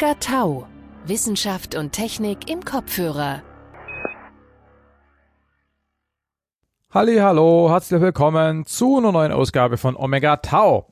[0.00, 0.66] Omega Tau.
[1.04, 3.42] Wissenschaft und Technik im Kopfhörer.
[6.90, 10.90] Halli, hallo, herzlich willkommen zu einer neuen Ausgabe von Omega Tau.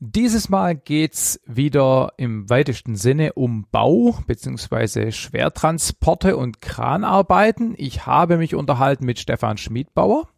[0.00, 5.12] Dieses Mal geht's wieder im weitesten Sinne um Bau bzw.
[5.12, 7.74] Schwertransporte und Kranarbeiten.
[7.76, 10.28] Ich habe mich unterhalten mit Stefan Schmiedbauer,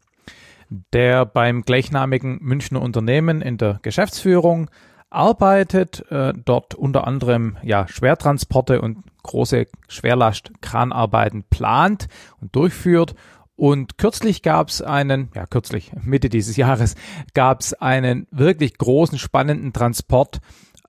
[0.92, 4.70] der beim gleichnamigen Münchner Unternehmen in der Geschäftsführung
[5.10, 12.08] arbeitet, äh, dort unter anderem ja Schwertransporte und große Schwerlastkranarbeiten plant
[12.40, 13.14] und durchführt.
[13.56, 16.94] Und kürzlich gab es einen, ja kürzlich, Mitte dieses Jahres,
[17.34, 20.40] gab es einen wirklich großen, spannenden Transport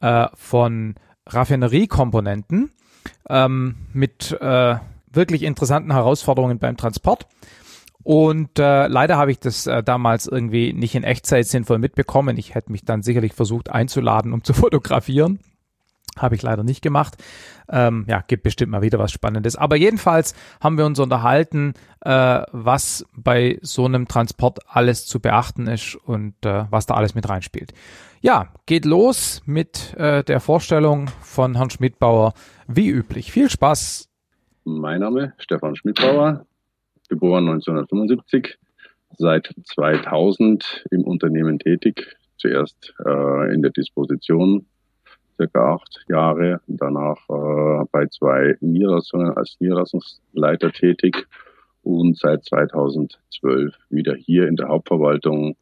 [0.01, 2.71] äh, von Raffineriekomponenten
[3.29, 4.75] ähm, mit äh,
[5.11, 7.27] wirklich interessanten Herausforderungen beim Transport.
[8.03, 12.37] Und äh, leider habe ich das äh, damals irgendwie nicht in Echtzeit sinnvoll mitbekommen.
[12.37, 15.39] Ich hätte mich dann sicherlich versucht einzuladen, um zu fotografieren.
[16.17, 17.17] Habe ich leider nicht gemacht.
[17.69, 19.55] Ähm, ja, gibt bestimmt mal wieder was Spannendes.
[19.55, 25.67] Aber jedenfalls haben wir uns unterhalten, äh, was bei so einem Transport alles zu beachten
[25.67, 27.73] ist und äh, was da alles mit reinspielt.
[28.21, 32.33] Ja, geht los mit äh, der Vorstellung von Herrn Schmidbauer,
[32.67, 33.31] wie üblich.
[33.31, 34.09] Viel Spaß.
[34.65, 36.45] Mein Name Stefan Schmidbauer,
[37.09, 38.57] geboren 1975,
[39.17, 42.17] seit 2000 im Unternehmen tätig.
[42.37, 44.65] Zuerst äh, in der Disposition
[45.35, 51.27] circa acht Jahre, danach äh, bei zwei Niederlassungen als Niederlassungsleiter tätig
[51.83, 55.55] und seit 2012 wieder hier in der Hauptverwaltung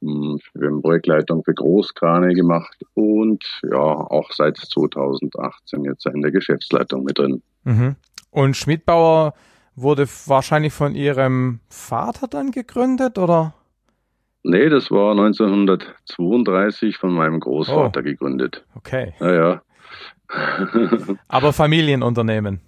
[0.00, 6.32] hm, wir haben Projektleitung für Großkrane gemacht und ja, auch seit 2018 jetzt in der
[6.32, 7.42] Geschäftsleitung mit drin.
[7.64, 7.96] Mhm.
[8.30, 9.34] Und Schmidbauer
[9.76, 13.54] wurde wahrscheinlich von Ihrem Vater dann gegründet, oder?
[14.42, 18.02] Nee, das war 1932 von meinem Großvater oh.
[18.02, 18.64] gegründet.
[18.74, 19.14] Okay.
[19.20, 19.62] Naja.
[21.28, 22.60] Aber Familienunternehmen.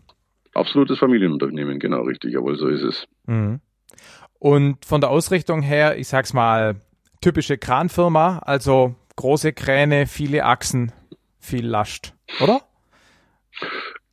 [0.54, 3.06] Absolutes Familienunternehmen, genau richtig, jawohl, so ist es.
[3.26, 3.60] Mhm.
[4.38, 6.80] Und von der Ausrichtung her, ich sag's mal,
[7.20, 10.92] typische Kranfirma, also große Kräne, viele Achsen,
[11.38, 12.62] viel Last, oder?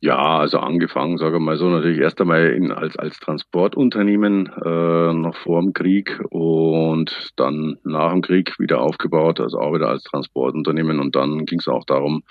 [0.00, 5.34] Ja, also angefangen, sage mal so, natürlich erst einmal in, als, als Transportunternehmen äh, noch
[5.36, 11.00] vor dem Krieg und dann nach dem Krieg wieder aufgebaut, also auch wieder als Transportunternehmen.
[11.00, 12.24] Und dann ging es auch darum,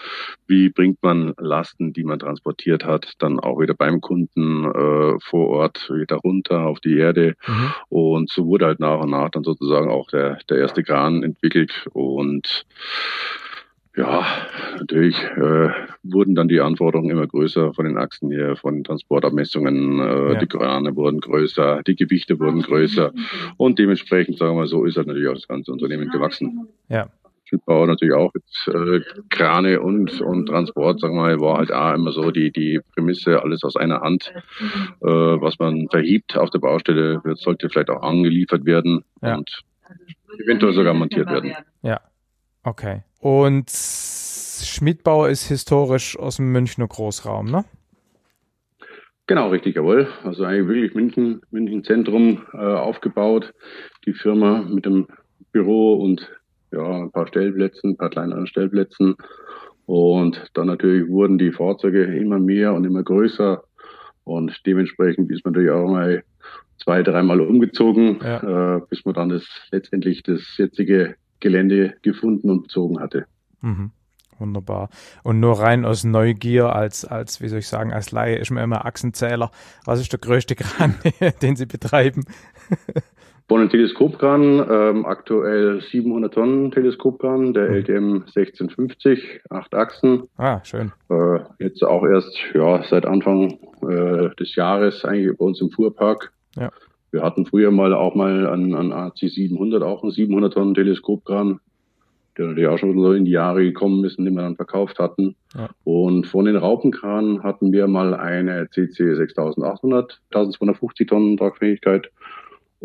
[0.45, 5.47] wie bringt man Lasten, die man transportiert hat, dann auch wieder beim Kunden äh, vor
[5.47, 7.33] Ort wieder runter auf die Erde.
[7.47, 7.73] Mhm.
[7.89, 11.87] Und so wurde halt nach und nach dann sozusagen auch der, der erste Kran entwickelt
[11.93, 12.67] und
[13.95, 14.25] ja,
[14.77, 15.69] natürlich äh,
[16.03, 19.99] wurden dann die Anforderungen immer größer von den Achsen hier, von Transportabmessungen.
[19.99, 20.39] Äh, ja.
[20.39, 23.13] Die Krane wurden größer, die Gewichte wurden größer
[23.57, 26.67] und dementsprechend, sagen wir mal so, ist halt natürlich auch das ganze Unternehmen gewachsen.
[26.89, 27.07] Ja.
[27.45, 31.93] Schiffbau natürlich auch jetzt äh, Krane und und Transport, sagen wir mal, war halt auch
[31.93, 34.33] immer so die die Prämisse, alles aus einer Hand,
[35.01, 39.35] äh, was man verhiebt auf der Baustelle, wird, sollte vielleicht auch angeliefert werden ja.
[39.35, 39.61] und
[40.43, 41.53] eventuell sogar montiert werden.
[41.83, 42.01] Ja.
[42.63, 43.03] Okay.
[43.25, 47.65] Und Schmidbauer ist historisch aus dem Münchner Großraum, ne?
[49.25, 50.07] Genau, richtig, jawohl.
[50.23, 53.51] Also eigentlich wirklich München, München Zentrum äh, aufgebaut.
[54.05, 55.07] Die Firma mit dem
[55.51, 56.29] Büro und
[56.71, 59.15] ja, ein paar Stellplätzen, ein paar kleineren Stellplätzen.
[59.87, 63.63] Und dann natürlich wurden die Fahrzeuge immer mehr und immer größer.
[64.23, 66.23] Und dementsprechend ist man natürlich auch mal
[66.77, 68.75] zwei, dreimal umgezogen, ja.
[68.75, 73.25] äh, bis man dann das letztendlich das jetzige Gelände gefunden und bezogen hatte.
[73.61, 73.91] Mhm.
[74.37, 74.89] Wunderbar.
[75.23, 78.63] Und nur rein aus Neugier als, als, wie soll ich sagen, als Laie ist mir
[78.63, 79.49] immer Achsenzähler.
[79.85, 80.95] Was ist der größte Kran,
[81.41, 82.25] den Sie betreiben?
[83.47, 87.75] Von einem Teleskopkran, ähm, aktuell 700 Tonnen Teleskopkran, der mhm.
[87.75, 90.23] LTM 1650, acht Achsen.
[90.35, 90.91] Ah, schön.
[91.09, 96.33] Äh, jetzt auch erst, ja, seit Anfang äh, des Jahres eigentlich bei uns im Fuhrpark.
[96.55, 96.71] Ja.
[97.11, 101.59] Wir hatten früher mal auch mal an, an AC 700 auch einen 700 Tonnen Teleskopkran,
[102.37, 105.35] der natürlich auch schon so in die Jahre gekommen ist, den wir dann verkauft hatten.
[105.55, 105.69] Ja.
[105.83, 112.11] Und von den Raupenkranen hatten wir mal eine CC 6800, 1250 Tonnen Tragfähigkeit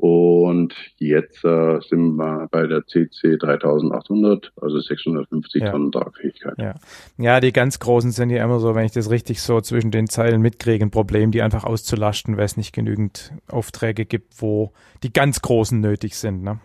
[0.00, 5.70] und jetzt äh, sind wir bei der CC 3800, also 650 ja.
[5.70, 6.55] Tonnen Tragfähigkeit.
[6.56, 6.75] Ja.
[7.19, 10.08] ja, die ganz großen sind ja immer so, wenn ich das richtig so zwischen den
[10.08, 15.12] Zeilen mitkriege, ein Problem, die einfach auszulasten, weil es nicht genügend Aufträge gibt, wo die
[15.12, 16.43] ganz großen nötig sind.
[16.43, 16.61] Ne?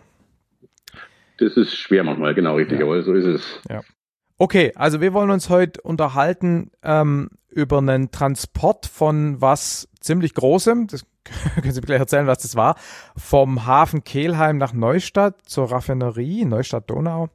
[1.38, 2.86] Das ist schwer manchmal, genau richtig, ja.
[2.86, 3.60] aber so ist es.
[3.68, 3.82] Ja.
[4.38, 10.86] Okay, also wir wollen uns heute unterhalten ähm, über einen Transport von was ziemlich Großem.
[10.86, 11.04] Das
[11.56, 12.76] können Sie mir gleich erzählen, was das war,
[13.16, 17.28] vom Hafen Kehlheim nach Neustadt zur Raffinerie, Neustadt-Donau.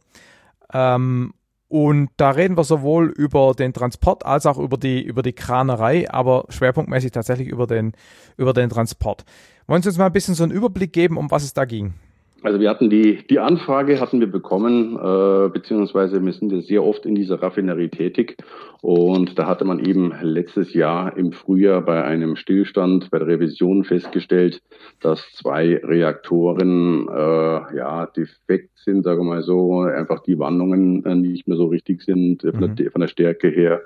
[0.74, 1.34] Ähm,
[1.68, 6.10] Und da reden wir sowohl über den Transport als auch über die, über die Kranerei,
[6.12, 7.94] aber schwerpunktmäßig tatsächlich über den,
[8.36, 9.24] über den Transport.
[9.68, 11.94] Wollen Sie uns mal ein bisschen so einen Überblick geben, um was es da ging?
[12.44, 16.84] Also wir hatten die, die Anfrage hatten wir bekommen, äh, beziehungsweise wir sind ja sehr
[16.84, 18.38] oft in dieser Raffinerie tätig.
[18.82, 23.84] Und da hatte man eben letztes Jahr im Frühjahr bei einem Stillstand bei der Revision
[23.84, 24.64] festgestellt,
[25.02, 31.14] dass zwei Reaktoren äh, ja defekt sind, sagen wir mal so, einfach die Wandlungen äh,
[31.14, 32.54] nicht mehr so richtig sind mhm.
[32.54, 33.82] von, der, von, der, Stärke her.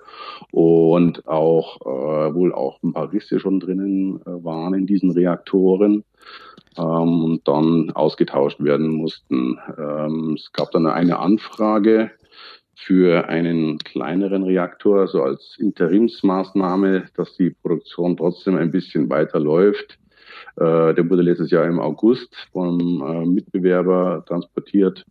[0.52, 6.06] Und auch äh, wohl auch ein paar Risse schon drinnen äh, waren in diesen Reaktoren
[6.78, 9.60] ähm, und dann ausgetauscht werden mussten.
[9.78, 12.12] Ähm, es gab dann eine Anfrage
[12.76, 19.98] für einen kleineren Reaktor, so als Interimsmaßnahme, dass die Produktion trotzdem ein bisschen weiter läuft.
[20.58, 25.06] Äh, der wurde letztes Jahr im August vom äh, Mitbewerber transportiert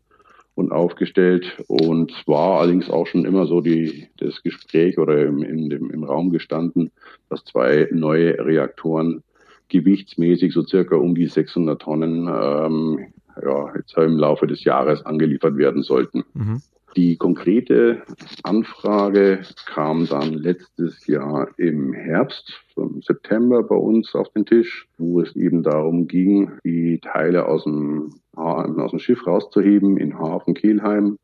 [0.54, 5.68] und aufgestellt und war allerdings auch schon immer so die, das Gespräch oder im, in
[5.68, 6.90] dem, im Raum gestanden,
[7.28, 9.22] dass zwei neue Reaktoren
[9.68, 13.06] gewichtsmäßig so circa um die 600 Tonnen ähm,
[13.42, 16.24] ja, jetzt im Laufe des Jahres angeliefert werden sollten.
[16.34, 16.62] Mhm.
[16.96, 18.02] Die konkrete
[18.44, 25.20] Anfrage kam dann letztes Jahr im Herbst, im September bei uns auf den Tisch, wo
[25.20, 31.16] es eben darum ging, die Teile aus dem, aus dem Schiff rauszuheben in Hafen Kielheim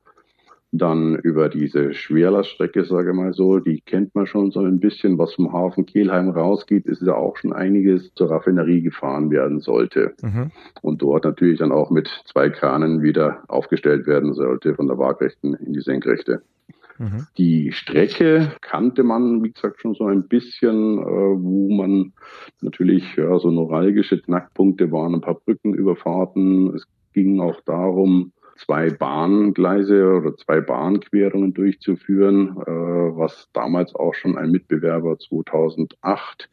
[0.72, 5.18] dann über diese Schwerlaststrecke, sage ich mal so, die kennt man schon so ein bisschen.
[5.18, 10.14] Was vom Hafen Kehlheim rausgeht, ist ja auch schon einiges zur Raffinerie gefahren werden sollte.
[10.22, 10.52] Mhm.
[10.82, 15.54] Und dort natürlich dann auch mit zwei Kranen wieder aufgestellt werden sollte, von der Waagrechten
[15.54, 16.42] in die Senkrechte.
[16.98, 17.26] Mhm.
[17.36, 22.12] Die Strecke kannte man, wie gesagt, schon so ein bisschen, äh, wo man
[22.60, 26.74] natürlich ja, so neuralgische Knackpunkte waren, ein paar Brückenüberfahrten.
[26.74, 28.32] Es ging auch darum,
[28.64, 36.50] zwei Bahngleise oder zwei Bahnquerungen durchzuführen, äh, was damals auch schon ein Mitbewerber 2008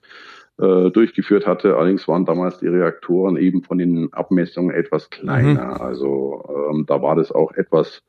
[0.60, 1.76] äh, durchgeführt hatte.
[1.78, 5.76] Allerdings waren damals die Reaktoren eben von den Abmessungen etwas kleiner.
[5.76, 5.82] Mhm.
[5.82, 8.04] Also ähm, da war das auch etwas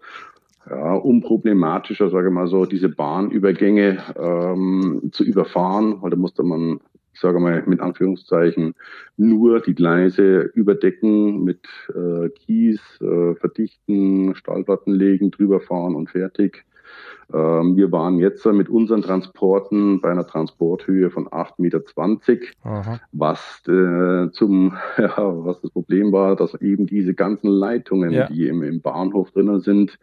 [0.68, 6.80] ja, unproblematischer, sage ich mal so, diese Bahnübergänge ähm, zu überfahren, weil da musste man
[7.18, 8.74] ich sage mal mit Anführungszeichen,
[9.16, 16.64] nur die Gleise überdecken mit äh, Kies, äh, verdichten, Stahlplatten legen, drüber fahren und fertig.
[17.34, 24.30] Ähm, wir waren jetzt mit unseren Transporten bei einer Transporthöhe von 8,20 Meter, was äh,
[24.30, 28.28] zum, ja, was das Problem war, dass eben diese ganzen Leitungen, ja.
[28.28, 29.98] die im, im Bahnhof drinnen sind,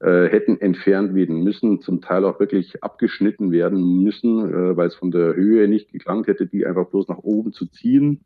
[0.00, 4.94] äh, hätten entfernt werden müssen, zum Teil auch wirklich abgeschnitten werden müssen, äh, weil es
[4.94, 8.20] von der Höhe nicht gelangt hätte, die einfach bloß nach oben zu ziehen.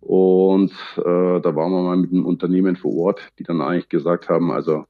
[0.00, 4.28] Und äh, da waren wir mal mit einem Unternehmen vor Ort, die dann eigentlich gesagt
[4.28, 4.84] haben, also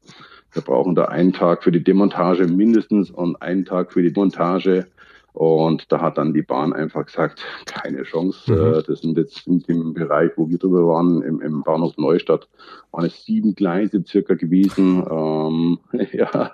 [0.52, 4.86] wir brauchen da einen Tag für die Demontage mindestens und einen Tag für die Montage.
[5.34, 8.52] Und da hat dann die Bahn einfach gesagt, keine Chance.
[8.52, 8.74] Mhm.
[8.74, 12.48] Äh, das sind jetzt in dem Bereich, wo wir drüber waren, im, im Bahnhof Neustadt,
[12.92, 15.04] waren es sieben Gleise circa gewesen.
[15.10, 15.78] Ähm,
[16.12, 16.52] ja.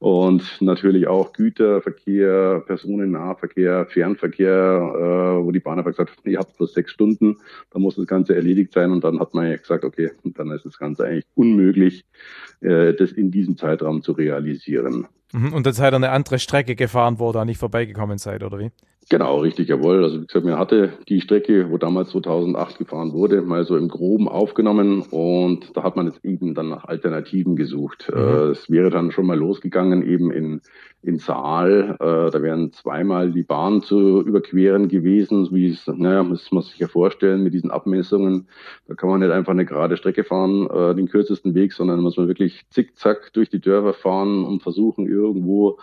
[0.00, 6.56] Und natürlich auch Güterverkehr, Personennahverkehr, Fernverkehr, äh, wo die Bahn einfach gesagt hat, ihr habt
[6.56, 7.36] bloß sechs Stunden,
[7.70, 8.90] da muss das Ganze erledigt sein.
[8.90, 12.04] Und dann hat man ja gesagt, okay, dann ist das Ganze eigentlich unmöglich,
[12.62, 15.06] äh, das in diesem Zeitraum zu realisieren.
[15.32, 18.42] Mhm, und dann seid ihr eine andere Strecke gefahren, wo ihr da nicht vorbeigekommen seid,
[18.42, 18.70] oder wie?
[19.08, 20.02] Genau, richtig, jawohl.
[20.02, 23.86] Also wie gesagt, mir hatte die Strecke, wo damals 2008 gefahren wurde, mal so im
[23.86, 28.10] Groben aufgenommen und da hat man jetzt eben dann nach Alternativen gesucht.
[28.12, 28.18] Mhm.
[28.18, 30.60] Äh, es wäre dann schon mal losgegangen eben in,
[31.02, 31.96] in Saal.
[32.00, 36.78] Äh, da wären zweimal die Bahn zu überqueren gewesen, wie es, naja, muss man sich
[36.80, 38.48] ja vorstellen mit diesen Abmessungen.
[38.88, 42.16] Da kann man nicht einfach eine gerade Strecke fahren, äh, den kürzesten Weg, sondern muss
[42.16, 45.78] man wirklich zickzack durch die Dörfer fahren und versuchen irgendwo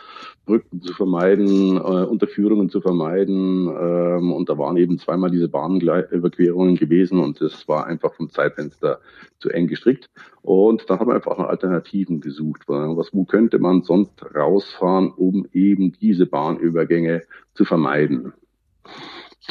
[0.45, 3.67] Brücken zu vermeiden, Unterführungen zu vermeiden vermeiden.
[3.67, 8.99] Ähm, und da waren eben zweimal diese Bahnüberquerungen gewesen und das war einfach vom Zeitfenster
[9.39, 10.09] zu eng gestrickt.
[10.41, 12.63] Und dann haben wir einfach nach Alternativen gesucht.
[12.67, 18.33] Was, wo könnte man sonst rausfahren, um eben diese Bahnübergänge zu vermeiden?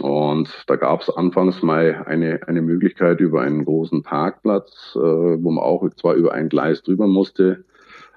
[0.00, 5.50] Und da gab es anfangs mal eine, eine Möglichkeit über einen großen Parkplatz, äh, wo
[5.50, 7.64] man auch zwar über ein Gleis drüber musste,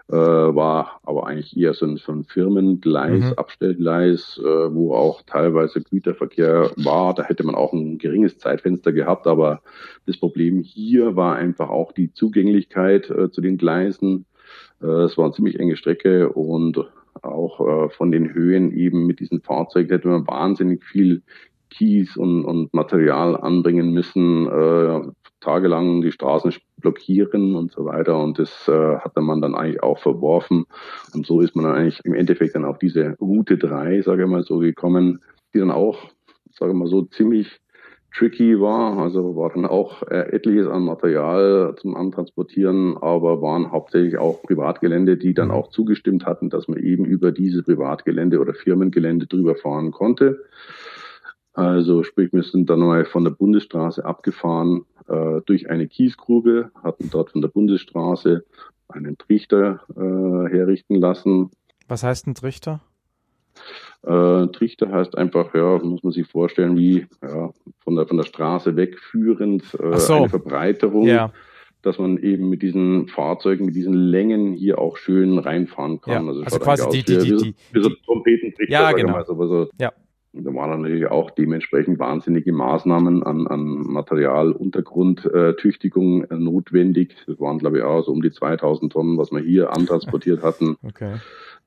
[0.08, 3.34] äh, war aber eigentlich eher so ein, so ein Firmengleis, mhm.
[3.34, 7.16] Abstellgleis, äh, wo auch teilweise Güterverkehr war.
[7.16, 9.62] Da hätte man auch ein geringes Zeitfenster gehabt, aber
[10.06, 14.26] das Problem hier war einfach auch die Zugänglichkeit äh, zu den Gleisen.
[14.82, 16.80] Äh, es war eine ziemlich enge Strecke und
[17.22, 21.24] auch äh, von den Höhen eben mit diesen Fahrzeugen hätte man wahnsinnig viel
[21.72, 24.48] Kies und, und Material anbringen müssen.
[24.48, 25.02] Äh,
[25.46, 28.20] tagelang die Straßen blockieren und so weiter.
[28.22, 30.66] Und das äh, hatte man dann eigentlich auch verworfen.
[31.14, 34.30] Und so ist man dann eigentlich im Endeffekt dann auf diese Route 3, sage ich
[34.30, 35.22] mal so, gekommen,
[35.54, 35.98] die dann auch,
[36.52, 37.62] sage ich mal so, ziemlich
[38.18, 38.98] tricky war.
[38.98, 45.18] Also war dann auch äh, etliches an Material zum Antransportieren, aber waren hauptsächlich auch Privatgelände,
[45.18, 49.92] die dann auch zugestimmt hatten, dass man eben über diese Privatgelände oder Firmengelände drüber fahren
[49.92, 50.46] konnte.
[51.56, 57.10] Also sprich, wir sind dann mal von der Bundesstraße abgefahren äh, durch eine Kiesgrube, hatten
[57.10, 58.44] dort von der Bundesstraße
[58.90, 61.50] einen Trichter äh, herrichten lassen.
[61.88, 62.82] Was heißt ein Trichter?
[64.04, 68.26] Äh, Trichter heißt einfach, ja, muss man sich vorstellen, wie ja, von, der, von der
[68.26, 70.14] Straße wegführend äh, so.
[70.16, 71.08] eine Verbreiterung.
[71.08, 71.32] Ja
[71.86, 76.24] dass man eben mit diesen Fahrzeugen, mit diesen Längen hier auch schön reinfahren kann.
[76.24, 79.12] Ja, also, also quasi die, die, die, die, wie so Trompetentrichter, ja, genau.
[79.12, 79.94] Mal, aber so, ja.
[80.38, 87.16] Da waren natürlich auch dementsprechend wahnsinnige Maßnahmen an, an Materialuntergrundtüchtigung äh, notwendig.
[87.26, 90.76] Das waren, glaube ich, auch so um die 2000 Tonnen, was wir hier antransportiert hatten.
[90.86, 91.16] Okay.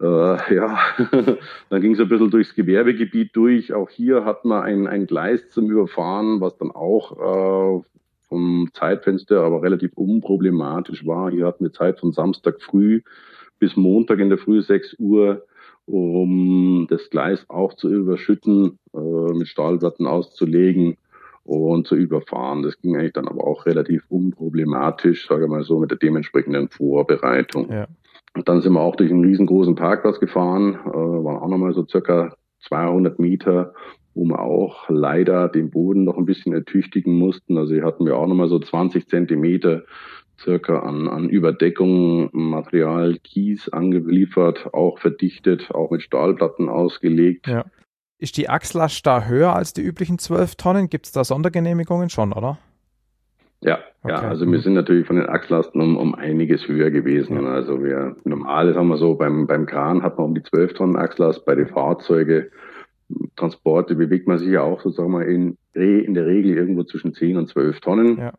[0.00, 0.78] Äh, ja,
[1.70, 3.72] dann ging es ein bisschen durchs Gewerbegebiet durch.
[3.72, 7.80] Auch hier hat man ein, ein Gleis zum Überfahren, was dann auch äh,
[8.28, 11.32] vom Zeitfenster aber relativ unproblematisch war.
[11.32, 13.00] Hier hatten wir Zeit von Samstag früh
[13.58, 15.44] bis Montag in der Früh 6 Uhr
[15.88, 20.96] um das Gleis auch zu überschütten, äh, mit Stahlplatten auszulegen
[21.44, 22.62] und zu überfahren.
[22.62, 26.68] Das ging eigentlich dann aber auch relativ unproblematisch, sage ich mal so, mit der dementsprechenden
[26.68, 27.70] Vorbereitung.
[27.70, 27.86] Ja.
[28.34, 31.86] Und dann sind wir auch durch einen riesengroßen Parkplatz gefahren, äh, waren auch nochmal so
[31.86, 33.72] circa 200 Meter,
[34.14, 37.56] wo wir auch leider den Boden noch ein bisschen ertüchtigen mussten.
[37.56, 39.84] Also hier hatten wir auch nochmal so 20 Zentimeter
[40.38, 47.46] circa an, an Überdeckung, Material, Kies angeliefert, auch verdichtet, auch mit Stahlplatten ausgelegt.
[47.46, 47.64] Ja.
[48.18, 50.88] Ist die Achslast da höher als die üblichen 12 Tonnen?
[50.88, 52.58] Gibt es da Sondergenehmigungen schon, oder?
[53.60, 54.12] Ja, okay.
[54.12, 57.42] ja, also wir sind natürlich von den Achslasten um, um einiges höher gewesen.
[57.42, 57.50] Ja.
[57.50, 60.96] Also wir normal haben wir so beim, beim Kran hat man um die 12 Tonnen
[60.96, 62.46] Achslast, bei den Fahrzeugen
[63.36, 67.36] Transporte bewegt man sich ja auch sozusagen mal in, in der Regel irgendwo zwischen 10
[67.36, 68.18] und 12 Tonnen.
[68.18, 68.32] Ja.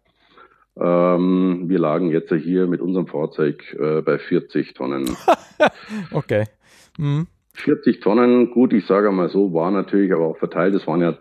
[0.79, 5.09] Ähm, wir lagen jetzt hier mit unserem Fahrzeug äh, bei 40 Tonnen.
[6.11, 6.45] okay.
[6.97, 7.27] Mhm.
[7.53, 10.73] 40 Tonnen, gut, ich sage mal so, war natürlich aber auch verteilt.
[10.75, 11.17] Es waren ja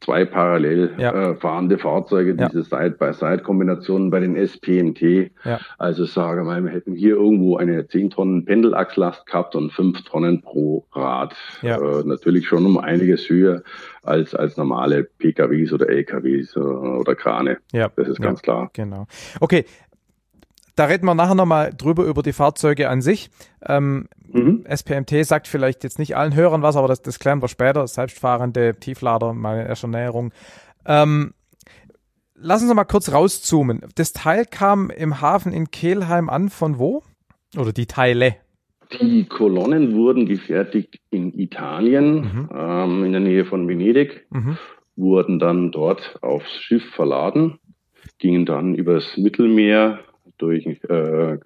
[0.00, 1.30] zwei parallel ja.
[1.30, 2.48] äh, fahrende Fahrzeuge, ja.
[2.48, 5.30] diese Side-by-Side-Kombinationen bei den SPMT.
[5.44, 5.60] Ja.
[5.78, 10.42] Also sage mal, wir hätten hier irgendwo eine 10 Tonnen Pendelachslast gehabt und 5 Tonnen
[10.42, 11.34] pro Rad.
[11.62, 11.76] Ja.
[11.78, 13.62] Äh, natürlich schon um einiges höher
[14.02, 17.58] als, als normale PKWs oder LKWs äh, oder Krane.
[17.72, 17.90] Ja.
[17.96, 18.70] Das ist ganz klar.
[18.72, 19.06] Genau.
[19.40, 19.64] Okay,
[20.76, 23.30] da reden wir nachher nochmal drüber über die Fahrzeuge an sich.
[23.66, 24.64] Ähm, mhm.
[24.68, 27.86] SPMT sagt vielleicht jetzt nicht allen Hörern was, aber das, das klären wir später.
[27.86, 30.32] Selbstfahrende Tieflader, mal in erster Näherung.
[30.84, 31.32] Ähm,
[32.34, 33.80] lass uns mal kurz rauszoomen.
[33.94, 37.02] Das Teil kam im Hafen in Kelheim an von wo?
[37.56, 38.36] Oder die Teile?
[39.00, 42.48] Die Kolonnen wurden gefertigt in Italien, mhm.
[42.54, 44.58] ähm, in der Nähe von Venedig, mhm.
[44.94, 47.58] wurden dann dort aufs Schiff verladen,
[48.18, 50.00] gingen dann übers Mittelmeer
[50.38, 51.38] durch äh,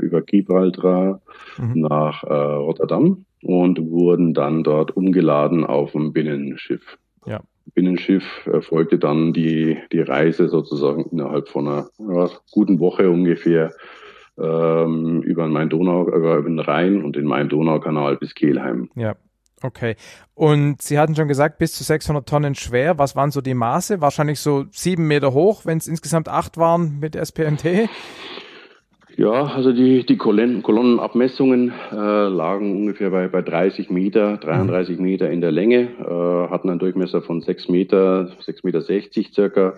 [0.00, 1.20] über Gibraltar
[1.58, 1.80] mhm.
[1.80, 6.98] nach äh, Rotterdam und wurden dann dort umgeladen auf ein Binnenschiff.
[7.26, 7.40] Ja.
[7.74, 13.72] Binnenschiff erfolgte dann die, die Reise sozusagen innerhalb von einer ja, guten Woche ungefähr
[14.38, 18.90] ähm, über den Main-Donau, über den Rhein und den Main-Donau-Kanal bis Kelheim.
[18.96, 19.14] Ja.
[19.62, 19.96] Okay.
[20.34, 22.98] Und Sie hatten schon gesagt, bis zu 600 Tonnen schwer.
[22.98, 24.00] Was waren so die Maße?
[24.00, 27.88] Wahrscheinlich so sieben Meter hoch, wenn es insgesamt acht waren mit SPMT?
[29.16, 35.04] Ja, also die, die Kolonnenabmessungen äh, lagen ungefähr bei, bei 30 Meter, 33 mhm.
[35.04, 39.74] Meter in der Länge, äh, hatten einen Durchmesser von 6 Meter, 6 Meter 60 circa.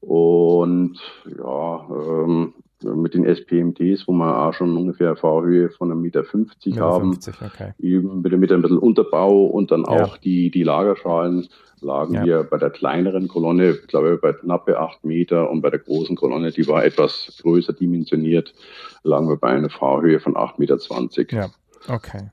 [0.00, 6.24] Und ja, ähm, mit den SPMTs, wo wir auch schon ungefähr Fahrhöhe von einem Meter
[6.24, 7.12] 50 haben.
[7.12, 7.72] 50, okay.
[7.78, 10.20] Eben mit, mit ein bisschen Unterbau und dann auch ja.
[10.22, 11.48] die, die Lagerschalen
[11.80, 12.24] lagen ja.
[12.24, 16.16] wir bei der kleineren Kolonne, glaube ich, bei knappe acht Meter und bei der großen
[16.16, 18.54] Kolonne, die war etwas größer dimensioniert,
[19.02, 21.36] lagen wir bei einer Fahrhöhe von 8,20 Meter.
[21.36, 22.30] Ja, okay.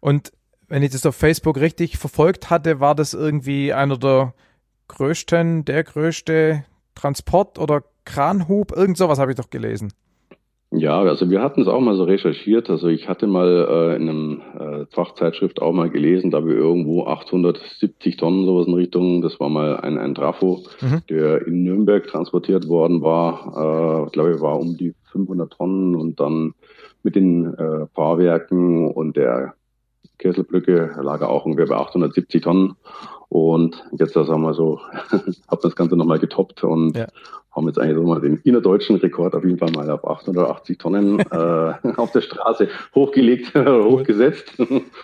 [0.00, 0.32] Und
[0.68, 4.34] wenn ich das auf Facebook richtig verfolgt hatte, war das irgendwie einer der
[4.88, 6.64] größten, der größte
[6.94, 9.92] Transport- oder Kranhub, irgend sowas habe ich doch gelesen.
[10.70, 12.68] Ja, also wir hatten es auch mal so recherchiert.
[12.68, 17.06] Also ich hatte mal äh, in einem äh, Fachzeitschrift auch mal gelesen, da wir irgendwo
[17.06, 21.02] 870 Tonnen sowas in Richtung, das war mal ein, ein Trafo, mhm.
[21.08, 24.06] der in Nürnberg transportiert worden war.
[24.08, 26.52] Äh, glaube ich, war um die 500 Tonnen und dann
[27.02, 29.54] mit den äh, Fahrwerken und der
[30.18, 32.74] Kesselbrücke lag er auch ungefähr bei 870 Tonnen.
[33.28, 34.80] Und jetzt, sagen wir so,
[35.48, 37.06] habe das Ganze nochmal getoppt und ja.
[37.54, 41.20] haben jetzt eigentlich so mal den innerdeutschen Rekord auf jeden Fall mal auf 880 Tonnen
[41.30, 44.54] äh, auf der Straße hochgelegt, hochgesetzt.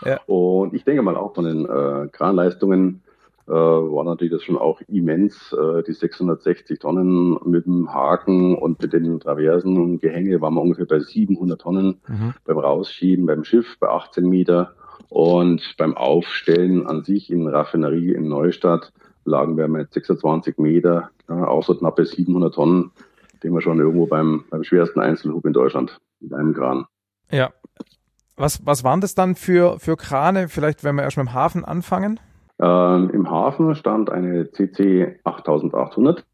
[0.05, 0.21] Ja.
[0.27, 3.03] Und ich denke mal auch von den äh, Kranleistungen
[3.47, 5.53] äh, war natürlich das schon auch immens.
[5.53, 10.63] Äh, die 660 Tonnen mit dem Haken und mit den Traversen und Gehänge waren wir
[10.63, 12.35] ungefähr bei 700 Tonnen mhm.
[12.47, 14.75] beim Rausschieben, beim Schiff bei 18 Meter.
[15.09, 18.93] Und beim Aufstellen an sich in Raffinerie in Neustadt
[19.25, 22.91] lagen wir mit 26 Meter, ja, auch so knappe 700 Tonnen,
[23.43, 26.87] den wir schon irgendwo beim, beim schwersten Einzelhub in Deutschland mit einem Kran.
[27.31, 27.51] Ja.
[28.37, 30.49] Was, was waren das dann für, für Krane?
[30.49, 32.19] Vielleicht, wenn wir erst mit dem Hafen anfangen?
[32.59, 36.25] Ähm, Im Hafen stand eine CC 8800,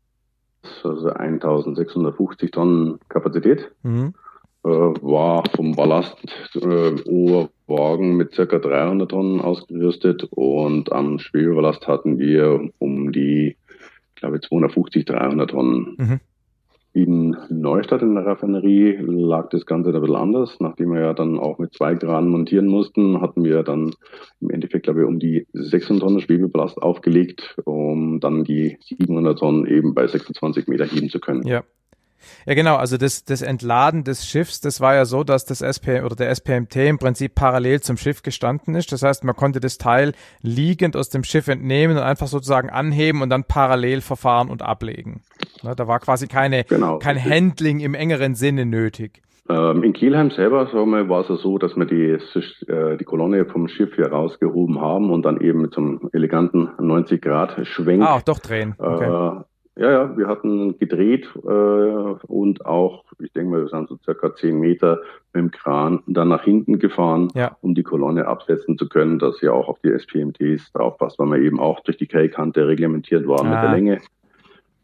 [0.83, 3.71] also 1650 Tonnen Kapazität.
[3.83, 4.15] Mhm.
[4.63, 6.17] Äh, war vom Ballast
[6.55, 6.91] äh,
[7.71, 13.57] Wagen mit circa 300 Tonnen ausgerüstet und am Schwebeballast hatten wir um die,
[14.15, 15.97] ich glaube, 250, 300 Tonnen.
[15.99, 16.21] Mhm.
[16.93, 20.57] In Neustadt in der Raffinerie lag das Ganze ein bisschen anders.
[20.59, 23.93] Nachdem wir ja dann auch mit zwei Graden montieren mussten, hatten wir dann
[24.41, 29.67] im Endeffekt, glaube ich, um die 600 Tonnen Schwebeballast aufgelegt, um dann die 700 Tonnen
[29.67, 31.47] eben bei 26 Meter heben zu können.
[31.47, 31.63] Ja,
[32.47, 32.77] ja, genau.
[32.77, 36.31] Also das, das Entladen des Schiffs, das war ja so, dass das SP oder der
[36.31, 38.93] SPMT im Prinzip parallel zum Schiff gestanden ist.
[38.93, 40.13] Das heißt, man konnte das Teil
[40.43, 45.23] liegend aus dem Schiff entnehmen und einfach sozusagen anheben und dann parallel verfahren und ablegen.
[45.63, 46.99] Ne, da war quasi keine, genau.
[46.99, 49.23] kein Handling im engeren Sinne nötig.
[49.51, 52.19] Ähm, in Kielheim selber wir, war es so, dass wir die,
[52.69, 56.69] äh, die Kolonne vom Schiff hier rausgehoben haben und dann eben mit so einem eleganten
[56.79, 58.03] 90 Grad Schwenk.
[58.03, 58.77] Ah, auch doch drehen.
[58.79, 59.07] Okay.
[59.07, 59.43] Äh,
[59.81, 64.35] ja, ja, wir hatten gedreht äh, und auch, ich denke mal, wir sind so circa
[64.35, 65.01] zehn Meter
[65.33, 67.57] mit dem Kran dann nach hinten gefahren, ja.
[67.63, 71.39] um die Kolonne absetzen zu können, dass sie auch auf die SPMTs draufpasst, weil wir
[71.39, 73.51] eben auch durch die K-Kante reglementiert waren ah.
[73.51, 73.73] mit der ah.
[73.73, 74.01] Länge.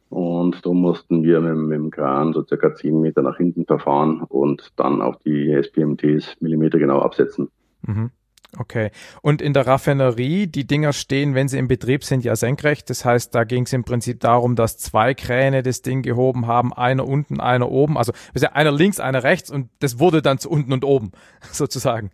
[0.09, 4.23] Und da mussten wir mit, mit, dem Kran so circa zehn Meter nach hinten verfahren
[4.23, 7.51] und dann auch die SPMTs Millimeter genau absetzen.
[7.87, 8.11] Mhm.
[8.59, 8.91] Okay.
[9.23, 12.89] Und in der Raffinerie, die Dinger stehen, wenn sie im Betrieb sind, ja senkrecht.
[12.91, 16.73] Das heißt, da ging es im Prinzip darum, dass zwei Kräne das Ding gehoben haben,
[16.73, 17.99] einer unten, einer oben.
[17.99, 18.13] Also
[18.53, 21.13] einer links, einer rechts und das wurde dann zu unten und oben,
[21.53, 22.11] sozusagen.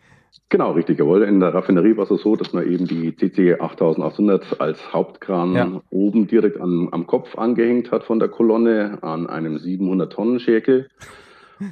[0.48, 0.98] Genau, richtig.
[0.98, 1.22] Jawohl.
[1.22, 5.80] In der Raffinerie war es so, dass man eben die CC 8800 als Hauptkran ja.
[5.90, 10.90] oben direkt an, am Kopf angehängt hat von der Kolonne an einem 700 Tonnen Schäkel.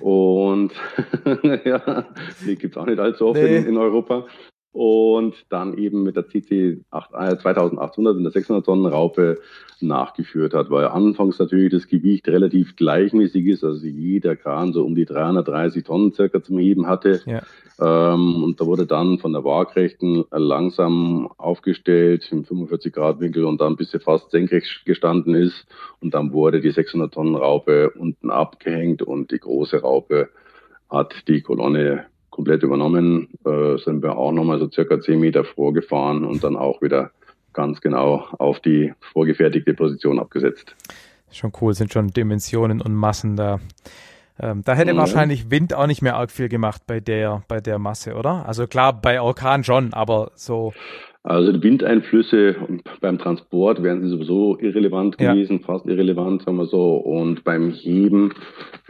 [0.01, 0.73] Und
[1.65, 2.07] ja,
[2.47, 3.57] die gibt es auch nicht allzu oft nee.
[3.57, 4.27] in, in, Europa
[4.73, 9.39] und dann eben mit der CC 2800 in der 600 Tonnen Raupe
[9.81, 14.95] nachgeführt hat, weil anfangs natürlich das Gewicht relativ gleichmäßig ist, also jeder Kran so um
[14.95, 17.21] die 330 Tonnen circa zum Heben hatte.
[17.27, 17.43] Ja.
[17.81, 23.61] Ähm, und da wurde dann von der Waagrechten langsam aufgestellt im 45 Grad Winkel und
[23.61, 25.67] dann bis sie fast senkrecht gestanden ist
[26.01, 30.29] und dann wurde die 600 Tonnen Raupe unten abgehängt und die große Raupe
[30.89, 36.25] hat die Kolonne komplett übernommen, äh, sind wir auch nochmal so circa zehn Meter vorgefahren
[36.25, 37.11] und dann auch wieder
[37.53, 40.75] ganz genau auf die vorgefertigte Position abgesetzt.
[41.33, 43.61] Schon cool, sind schon Dimensionen und Massen da.
[44.41, 44.99] Ähm, da hätte mhm.
[44.99, 48.47] wahrscheinlich Wind auch nicht mehr arg viel gemacht bei der, bei der Masse, oder?
[48.47, 50.73] Also klar, bei Orkan schon, aber so
[51.23, 52.57] also die Windeinflüsse
[53.03, 55.67] beim Transport wären sie sowieso irrelevant gewesen, ja.
[55.67, 56.97] fast irrelevant, sagen wir so.
[56.97, 58.33] Und beim Heben,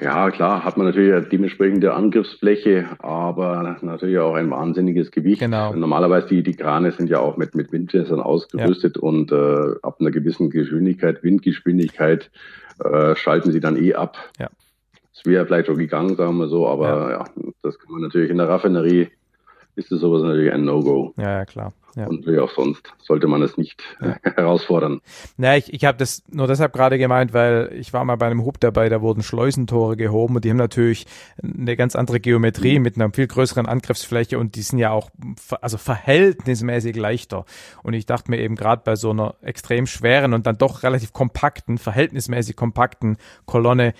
[0.01, 5.41] ja klar, hat man natürlich eine dementsprechende Angriffsfläche, aber natürlich auch ein wahnsinniges Gewicht.
[5.41, 5.75] Genau.
[5.75, 9.03] Normalerweise die, die Krane sind ja auch mit, mit Windfässern ausgerüstet ja.
[9.03, 12.31] und äh, ab einer gewissen Geschwindigkeit, Windgeschwindigkeit,
[12.85, 14.17] äh, schalten sie dann eh ab.
[14.39, 14.51] Ja.
[15.13, 17.11] Es wäre vielleicht schon gegangen, sagen wir so, aber ja.
[17.11, 17.25] ja,
[17.63, 19.09] das kann man natürlich in der Raffinerie
[19.77, 21.15] ist das sowas natürlich ein No-Go.
[21.17, 21.73] Ja, ja, klar.
[21.97, 22.07] Ja.
[22.07, 24.17] Und wie auch sonst sollte man es nicht ja.
[24.23, 25.01] herausfordern.
[25.37, 28.45] Na, ich, ich habe das nur deshalb gerade gemeint, weil ich war mal bei einem
[28.45, 31.07] Hub dabei, da wurden Schleusentore gehoben und die haben natürlich
[31.43, 32.83] eine ganz andere Geometrie mhm.
[32.83, 35.11] mit einer viel größeren Angriffsfläche und die sind ja auch
[35.61, 37.45] also verhältnismäßig leichter.
[37.83, 41.13] Und ich dachte mir eben gerade bei so einer extrem schweren und dann doch relativ
[41.13, 43.95] kompakten, verhältnismäßig kompakten Kolonne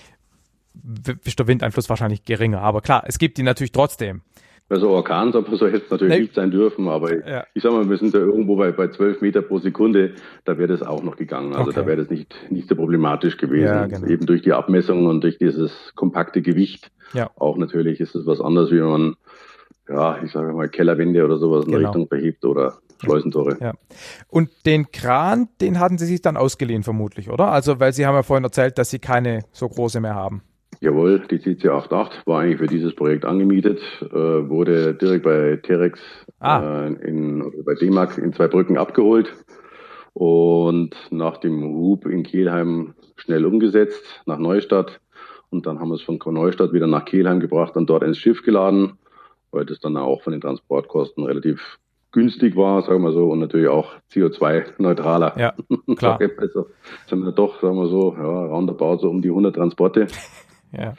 [1.25, 2.61] ist der Windeinfluss wahrscheinlich geringer.
[2.61, 4.21] Aber klar, es gibt die natürlich trotzdem.
[4.71, 6.21] Also Orkan, so hätte es natürlich nee.
[6.21, 7.43] nicht sein dürfen, aber ja.
[7.53, 10.13] ich sag mal, wir sind da irgendwo bei, bei 12 Meter pro Sekunde,
[10.45, 11.53] da wäre das auch noch gegangen.
[11.53, 11.81] Also okay.
[11.81, 13.65] da wäre das nicht, nicht so problematisch gewesen.
[13.65, 14.07] Ja, genau.
[14.07, 16.89] Eben durch die Abmessung und durch dieses kompakte Gewicht.
[17.13, 17.29] Ja.
[17.35, 19.15] Auch natürlich ist es was anderes, wie wenn man,
[19.89, 21.89] ja, ich sage mal, Kellerwände oder sowas in genau.
[21.89, 23.57] Richtung verhebt oder Schleusentore.
[23.59, 23.73] Ja.
[24.29, 27.51] Und den Kran, den hatten Sie sich dann ausgeliehen vermutlich, oder?
[27.51, 30.43] Also, weil Sie haben ja vorhin erzählt, dass Sie keine so große mehr haben.
[30.81, 35.99] Jawohl, die CC88 war eigentlich für dieses Projekt angemietet, äh, wurde direkt bei Terex
[36.39, 36.87] ah.
[36.87, 39.31] äh, in, bei D-Max in zwei Brücken abgeholt
[40.13, 44.99] und nach dem Hub in Kelheim schnell umgesetzt nach Neustadt.
[45.51, 48.41] Und dann haben wir es von Neustadt wieder nach Kelheim gebracht und dort ins Schiff
[48.41, 48.93] geladen,
[49.51, 51.77] weil das dann auch von den Transportkosten relativ
[52.11, 55.37] günstig war, sagen wir so, und natürlich auch CO2-neutraler.
[55.37, 55.53] Ja,
[55.95, 56.19] klar.
[56.37, 56.69] also
[57.05, 60.07] sind wir doch, sagen wir so, ja, roundabout so um die 100 Transporte.
[60.71, 60.93] ja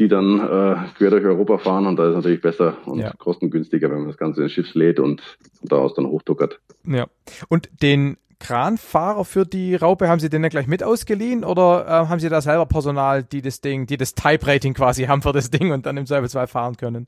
[0.00, 3.12] die dann äh, quer durch Europa fahren und da ist natürlich besser und ja.
[3.18, 5.20] kostengünstiger, wenn man das Ganze ins Schiff lädt und
[5.62, 6.58] daraus dann hochtuckert.
[6.84, 7.06] Ja.
[7.50, 11.90] Und den Kranfahrer für die Raupe, haben Sie den dann gleich mit ausgeliehen oder äh,
[12.08, 15.50] haben Sie da selber Personal, die das Ding, die das Type-Rating quasi haben für das
[15.50, 17.06] Ding und dann im Zweifelsfall fahren können?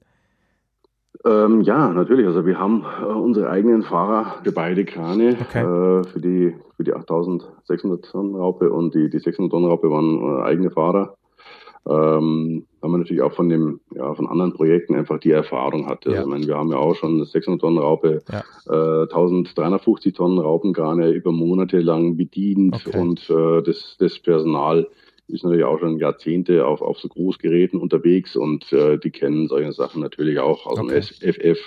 [1.25, 2.27] Ähm, ja, natürlich.
[2.27, 5.39] Also wir haben äh, unsere eigenen Fahrer für beide Krane.
[5.41, 5.61] Okay.
[5.61, 10.21] Äh, für die für die 8600 Tonnen Raupe und die, die 600 Tonnen Raupe waren
[10.21, 11.17] äh, eigene Fahrer.
[11.89, 16.07] Ähm, haben wir natürlich auch von dem, ja, von anderen Projekten einfach die Erfahrung hat.
[16.07, 16.23] Also, ja.
[16.23, 18.43] ich meine, wir haben ja auch schon 600 Tonnen Raupe, ja.
[18.69, 22.99] äh, 1350 Tonnen Raupengrane über Monate lang bedient okay.
[22.99, 24.87] und äh, das, das Personal
[25.29, 29.73] ist natürlich auch schon Jahrzehnte auf, auf so Großgeräten unterwegs und äh, die kennen solche
[29.73, 31.01] Sachen natürlich auch aus okay.
[31.01, 31.59] dem FF.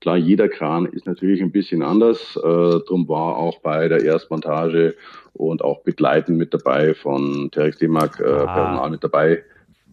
[0.00, 2.36] Klar, jeder Kran ist natürlich ein bisschen anders.
[2.36, 4.94] Äh, drum war auch bei der Erstmontage
[5.32, 8.54] und auch begleitend mit dabei von Terex D-Mark äh, ah.
[8.54, 9.42] Personal mit dabei,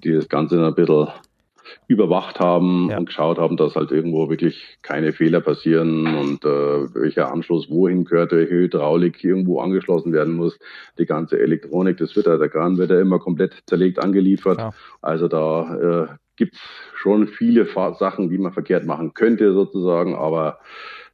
[0.04, 1.08] die das Ganze ein bisschen
[1.88, 2.98] überwacht haben ja.
[2.98, 8.06] und geschaut haben, dass halt irgendwo wirklich keine Fehler passieren und äh, welcher Anschluss wohin
[8.06, 10.58] gehört, welche Hydraulik irgendwo angeschlossen werden muss.
[10.98, 14.60] Die ganze Elektronik, das wird ja, der Kran wird ja immer komplett zerlegt angeliefert.
[14.60, 14.72] Ja.
[15.02, 16.60] Also da äh, gibt's
[16.96, 17.68] schon viele
[18.00, 20.60] Sachen, die man verkehrt machen könnte sozusagen, aber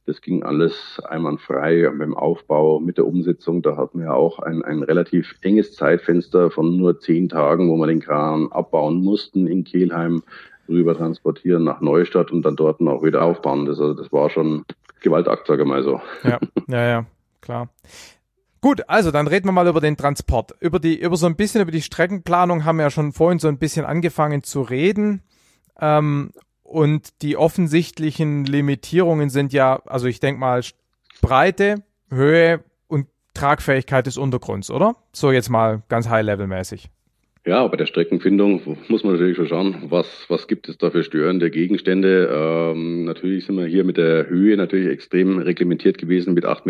[0.06, 3.62] das ging alles einwandfrei dem Aufbau, mit der Umsetzung.
[3.62, 7.88] Da hatten wir auch ein, ein relativ enges Zeitfenster von nur zehn Tagen, wo wir
[7.88, 10.22] den Kran abbauen mussten in Kelheim,
[10.68, 13.66] rüber transportieren nach Neustadt und dann dort noch wieder aufbauen.
[13.66, 14.64] Das, also das war schon
[15.00, 16.00] Gewaltakt, sage ich mal so.
[16.22, 16.38] Ja,
[16.68, 17.06] ja, ja,
[17.40, 17.68] klar.
[18.60, 20.54] Gut, also dann reden wir mal über den Transport.
[20.60, 23.48] Über die, über so ein bisschen über die Streckenplanung haben wir ja schon vorhin so
[23.48, 25.22] ein bisschen angefangen zu reden.
[25.80, 26.30] Ähm,
[26.66, 30.62] und die offensichtlichen Limitierungen sind ja, also ich denke mal,
[31.22, 34.96] Breite, Höhe und Tragfähigkeit des Untergrunds, oder?
[35.12, 36.90] So jetzt mal ganz high-level-mäßig.
[37.48, 41.04] Ja, bei der Streckenfindung muss man natürlich schon schauen, was, was gibt es da für
[41.04, 42.28] störende Gegenstände.
[42.28, 46.64] Ähm, natürlich sind wir hier mit der Höhe natürlich extrem reglementiert gewesen mit 8,20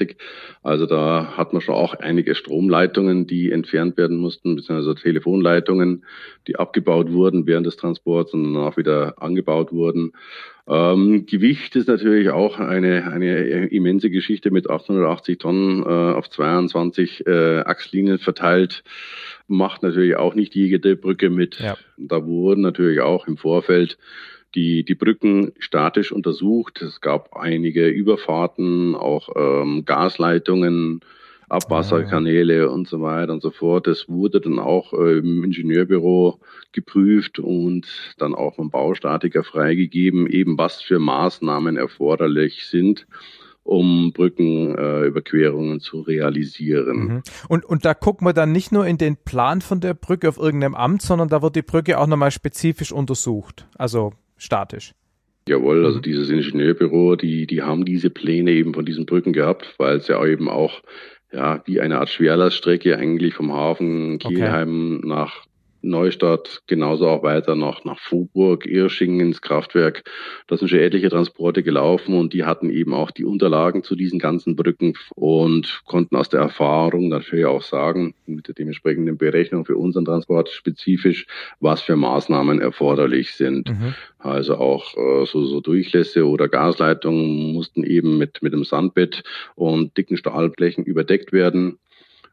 [0.00, 0.14] Meter.
[0.62, 6.04] Also da hat man schon auch einige Stromleitungen, die entfernt werden mussten, beziehungsweise Telefonleitungen,
[6.46, 10.12] die abgebaut wurden während des Transports und danach wieder angebaut wurden.
[10.68, 17.26] Ähm, Gewicht ist natürlich auch eine, eine immense Geschichte mit 880 Tonnen äh, auf 22
[17.26, 18.84] äh, Achslinien verteilt
[19.50, 21.58] macht natürlich auch nicht jede Brücke mit.
[21.58, 21.76] Ja.
[21.96, 23.98] Da wurden natürlich auch im Vorfeld
[24.54, 26.82] die, die Brücken statisch untersucht.
[26.82, 31.00] Es gab einige Überfahrten, auch ähm, Gasleitungen,
[31.48, 32.72] Abwasserkanäle ah.
[32.72, 33.86] und so weiter und so fort.
[33.86, 36.38] Das wurde dann auch äh, im Ingenieurbüro
[36.72, 43.06] geprüft und dann auch vom Baustatiker freigegeben, eben was für Maßnahmen erforderlich sind
[43.70, 46.98] um Brückenüberquerungen äh, zu realisieren.
[46.98, 47.22] Mhm.
[47.48, 50.38] Und, und da guckt man dann nicht nur in den Plan von der Brücke auf
[50.38, 54.92] irgendeinem Amt, sondern da wird die Brücke auch nochmal spezifisch untersucht, also statisch.
[55.48, 56.02] Jawohl, also mhm.
[56.02, 60.24] dieses Ingenieurbüro, die, die haben diese Pläne eben von diesen Brücken gehabt, weil es ja
[60.26, 60.82] eben auch
[61.32, 65.08] ja, wie eine Art Schwerlaststrecke eigentlich vom Hafen Kielheim okay.
[65.08, 65.44] nach
[65.82, 70.04] Neustadt, genauso auch weiter noch nach Vorburg, Irsching ins Kraftwerk.
[70.46, 74.18] Da sind schon etliche Transporte gelaufen und die hatten eben auch die Unterlagen zu diesen
[74.18, 79.76] ganzen Brücken und konnten aus der Erfahrung natürlich auch sagen, mit der dementsprechenden Berechnung für
[79.76, 81.26] unseren Transport spezifisch,
[81.60, 83.70] was für Maßnahmen erforderlich sind.
[83.70, 83.94] Mhm.
[84.18, 89.22] Also auch äh, so, so Durchlässe oder Gasleitungen mussten eben mit, mit dem Sandbett
[89.54, 91.78] und dicken Stahlblechen überdeckt werden.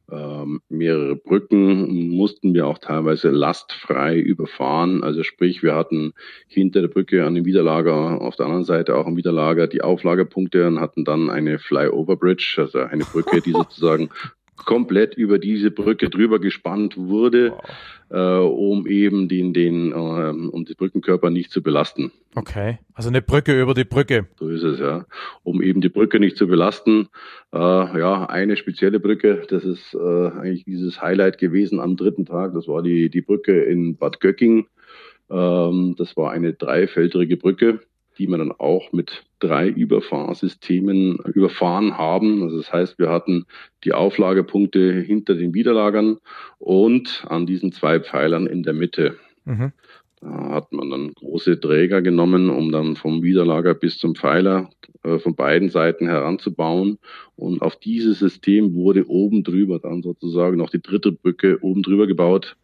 [0.10, 5.04] Ähm, mehrere Brücken mussten wir auch teilweise lastfrei überfahren.
[5.04, 6.14] Also sprich, wir hatten
[6.48, 10.66] hinter der Brücke an dem Widerlager, auf der anderen Seite auch am Widerlager die Auflagepunkte
[10.66, 14.10] und hatten dann eine Flyover Bridge, also eine Brücke, die sozusagen
[14.58, 17.52] komplett über diese Brücke drüber gespannt wurde,
[18.10, 18.44] wow.
[18.44, 22.12] äh, um eben den, den, äh, um die Brückenkörper nicht zu belasten.
[22.36, 24.28] Okay, also eine Brücke über die Brücke.
[24.38, 25.06] So ist es, ja.
[25.44, 27.08] Um eben die Brücke nicht zu belasten.
[27.54, 32.54] Äh, ja, eine spezielle Brücke, das ist äh, eigentlich dieses Highlight gewesen am dritten Tag.
[32.54, 34.68] Das war die, die Brücke in Bad Göcking.
[35.30, 37.80] Ähm, das war eine dreifeldrige Brücke
[38.18, 42.44] die wir dann auch mit drei Überfahrsystemen überfahren haben.
[42.44, 43.46] Also das heißt, wir hatten
[43.84, 46.18] die Auflagepunkte hinter den Widerlagern
[46.58, 49.18] und an diesen zwei Pfeilern in der Mitte.
[49.46, 49.72] Mhm.
[50.22, 54.72] Da hat man dann große Träger genommen, um dann vom Widerlager bis zum Pfeiler
[55.04, 56.98] äh, von beiden Seiten heranzubauen.
[57.36, 62.08] Und auf dieses System wurde oben drüber dann sozusagen noch die dritte Brücke oben drüber
[62.08, 62.58] gebaut,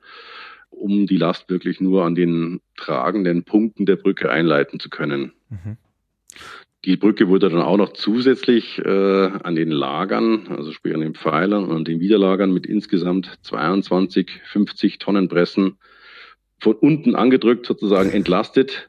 [0.84, 5.32] um die Last wirklich nur an den tragenden Punkten der Brücke einleiten zu können.
[5.50, 5.78] Mhm.
[6.84, 11.15] Die Brücke wurde dann auch noch zusätzlich äh, an den Lagern, also sprich an den
[11.15, 15.78] Pfeilern und den Widerlagern mit insgesamt 22 50 Tonnen Pressen
[16.60, 18.86] von unten angedrückt sozusagen entlastet,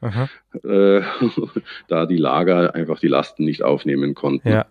[0.63, 1.01] äh,
[1.87, 4.49] da die Lager einfach die Lasten nicht aufnehmen konnten.
[4.49, 4.65] Ja.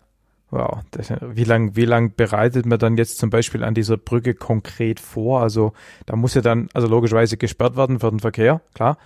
[0.54, 0.82] Wow.
[0.92, 5.00] Das, wie lang, wie lang bereitet man dann jetzt zum Beispiel an dieser Brücke konkret
[5.00, 5.42] vor?
[5.42, 5.72] Also
[6.06, 8.96] da muss ja dann, also logischerweise gesperrt werden für den Verkehr, klar.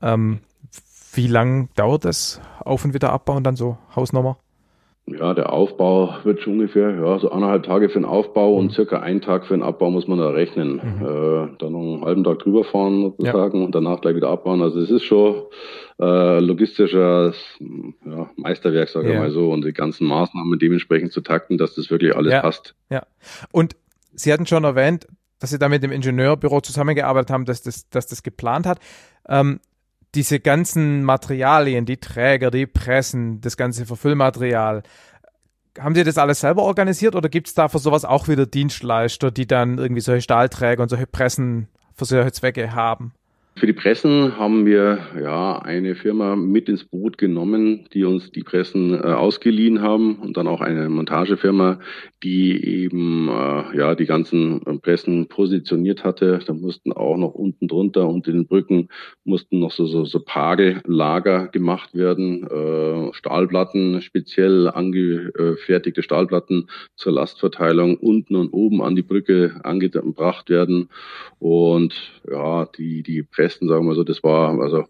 [0.00, 0.42] Ähm,
[1.12, 4.36] wie lang dauert das Auf- und Wiederaufbauen dann so Hausnummer?
[5.06, 8.58] Ja, der Aufbau wird schon ungefähr ja, so anderthalb Tage für den Aufbau mhm.
[8.58, 10.74] und circa einen Tag für den Abbau muss man da rechnen.
[10.74, 11.04] Mhm.
[11.04, 13.64] Äh, dann noch einen halben Tag drüber fahren sozusagen ja.
[13.66, 14.62] und danach gleich wieder abbauen.
[14.62, 15.42] Also es ist schon
[16.00, 17.32] äh, logistischer
[18.06, 19.20] ja, Meisterwerk, sage ich ja.
[19.20, 22.76] mal so, und die ganzen Maßnahmen dementsprechend zu takten, dass das wirklich alles passt.
[22.88, 23.02] Ja.
[23.50, 23.74] Und
[24.14, 25.08] Sie hatten schon erwähnt,
[25.40, 28.78] dass Sie da mit dem Ingenieurbüro zusammengearbeitet haben, dass das, dass das geplant hat.
[29.28, 29.58] Ähm,
[30.14, 34.82] diese ganzen Materialien, die Träger, die Pressen, das ganze Verfüllmaterial,
[35.78, 39.30] haben Sie das alles selber organisiert oder gibt es da für sowas auch wieder Dienstleister,
[39.30, 43.14] die dann irgendwie solche Stahlträger und solche Pressen für solche Zwecke haben?
[43.54, 48.42] Für die Pressen haben wir ja eine Firma mit ins Boot genommen, die uns die
[48.42, 51.78] Pressen äh, ausgeliehen haben und dann auch eine Montagefirma,
[52.22, 56.40] die eben äh, ja die ganzen äh, Pressen positioniert hatte.
[56.46, 58.88] Da mussten auch noch unten drunter unter den Brücken
[59.24, 67.98] mussten noch so so, so Pagellager gemacht werden, äh, Stahlplatten speziell angefertigte Stahlplatten zur Lastverteilung
[67.98, 70.88] unten und oben an die Brücke angebracht werden
[71.38, 71.94] und
[72.28, 74.84] ja die die Pressen, sagen wir so, das war also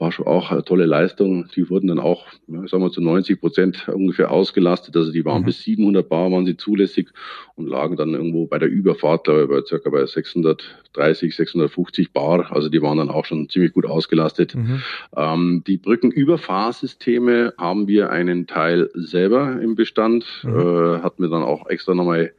[0.00, 1.46] war schon auch eine tolle Leistung.
[1.54, 4.96] Die wurden dann auch, ja, sagen wir zu 90 Prozent ungefähr ausgelastet.
[4.96, 5.46] Also die waren mhm.
[5.46, 7.10] bis 700 Bar waren sie zulässig
[7.54, 12.50] und lagen dann irgendwo bei der Überfahrt, glaube ich, bei circa bei 630, 650 Bar.
[12.50, 14.54] Also die waren dann auch schon ziemlich gut ausgelastet.
[14.54, 14.82] Mhm.
[15.14, 20.58] Ähm, die Brückenüberfahrsysteme haben wir einen Teil selber im Bestand, mhm.
[20.58, 22.32] äh, hatten wir dann auch extra nochmal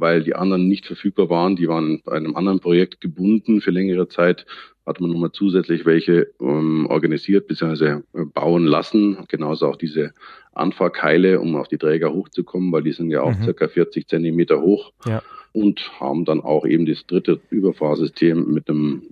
[0.00, 1.56] weil die anderen nicht verfügbar waren.
[1.56, 4.46] Die waren bei einem anderen Projekt gebunden für längere Zeit.
[4.86, 8.00] Hat man nochmal zusätzlich welche ähm, organisiert bzw.
[8.34, 9.18] Bauen lassen.
[9.28, 10.12] Genauso auch diese
[10.52, 13.44] Anfahrkeile, um auf die Träger hochzukommen, weil die sind ja auch mhm.
[13.44, 14.92] circa 40 Zentimeter hoch.
[15.06, 15.22] Ja.
[15.52, 19.02] Und haben dann auch eben das dritte Überfahrsystem mit einem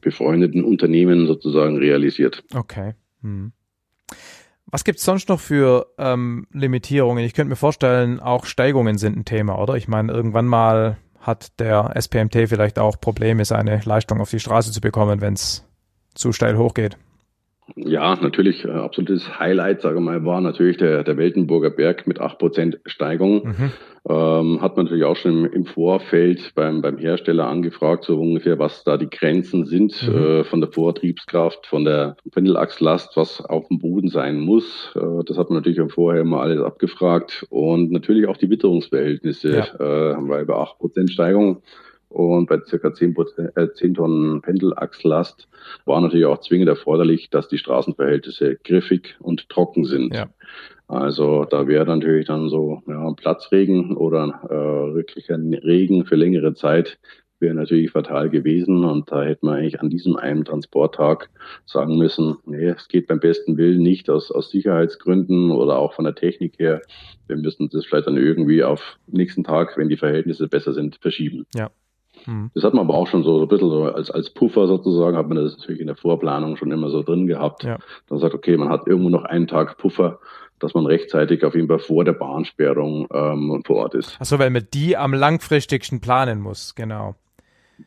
[0.00, 2.44] befreundeten Unternehmen sozusagen realisiert.
[2.54, 2.94] Okay.
[3.22, 3.52] Mhm.
[4.66, 7.24] Was gibt es sonst noch für ähm, Limitierungen?
[7.24, 9.74] Ich könnte mir vorstellen, auch Steigungen sind ein Thema, oder?
[9.74, 14.72] Ich meine, irgendwann mal hat der SPMT vielleicht auch Probleme, seine Leistung auf die Straße
[14.72, 15.66] zu bekommen, wenn es
[16.14, 16.98] zu steil hochgeht.
[17.76, 22.78] Ja, natürlich, äh, absolutes Highlight, sage mal, war natürlich der, der Weltenburger Berg mit 8%
[22.84, 23.46] Steigung.
[23.46, 23.72] Mhm.
[24.06, 28.58] Ähm, hat man natürlich auch schon im, im, Vorfeld beim, beim Hersteller angefragt, so ungefähr,
[28.58, 30.14] was da die Grenzen sind mhm.
[30.14, 34.92] äh, von der Vortriebskraft, von der Pendelachslast, was auf dem Boden sein muss.
[34.94, 37.46] Äh, das hat man natürlich vorher immer alles abgefragt.
[37.48, 39.64] Und natürlich auch die Witterungsverhältnisse, ja.
[40.12, 41.62] äh, weil bei 8% Steigung
[42.14, 43.16] und bei circa 10,
[43.56, 45.48] äh, 10 Tonnen Pendelachslast
[45.84, 50.14] war natürlich auch zwingend erforderlich, dass die Straßenverhältnisse griffig und trocken sind.
[50.14, 50.28] Ja.
[50.86, 56.98] Also da wäre natürlich dann so ja, Platzregen oder äh, wirklicher Regen für längere Zeit
[57.40, 61.30] wäre natürlich fatal gewesen und da hätte man eigentlich an diesem einen Transporttag
[61.66, 66.04] sagen müssen, nee, es geht beim besten Willen nicht aus, aus Sicherheitsgründen oder auch von
[66.04, 66.80] der Technik her.
[67.26, 71.44] Wir müssen das vielleicht dann irgendwie auf nächsten Tag, wenn die Verhältnisse besser sind, verschieben.
[71.54, 71.70] Ja,
[72.26, 72.50] Mhm.
[72.54, 75.28] Das hat man aber auch schon so, ein bisschen so als, als Puffer sozusagen, hat
[75.28, 77.64] man das natürlich in der Vorplanung schon immer so drin gehabt.
[77.64, 77.78] Ja.
[78.08, 80.18] Dann sagt, okay, man hat irgendwo noch einen Tag Puffer,
[80.58, 84.20] dass man rechtzeitig auf jeden Fall vor der Bahnsperrung ähm, vor Ort ist.
[84.20, 87.16] Achso, weil man die am langfristigsten planen muss, genau.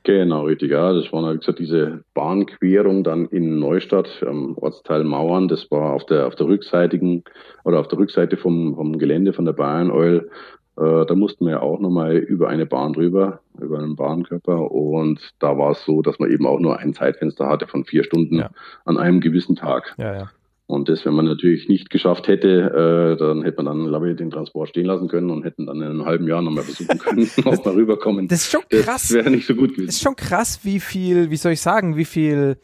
[0.04, 0.94] Genau, richtig, ja.
[0.94, 5.48] Das war, wie gesagt, diese Bahnquerung dann in Neustadt, am Ortsteil Mauern.
[5.48, 7.24] Das war auf der, auf der rückseitigen
[7.64, 10.30] oder auf der Rückseite vom, vom Gelände von der Bayern Oil
[10.78, 14.72] da mussten wir ja auch nochmal über eine Bahn drüber, über einen Bahnkörper.
[14.72, 18.04] Und da war es so, dass man eben auch nur ein Zeitfenster hatte von vier
[18.04, 18.52] Stunden ja.
[18.86, 19.96] an einem gewissen Tag.
[19.98, 20.32] Ja, ja.
[20.68, 24.18] Und das, wenn man natürlich nicht geschafft hätte, äh, dann hätte man dann, glaube ich,
[24.18, 27.30] den Transport stehen lassen können und hätten dann in einem halben Jahr nochmal versuchen können,
[27.46, 28.28] ob wir rüberkommen.
[28.28, 29.04] Das ist schon krass.
[29.04, 29.88] Das wäre nicht so gut gewesen.
[29.88, 32.58] Das ist schon krass, wie viel, wie soll ich sagen, wie viel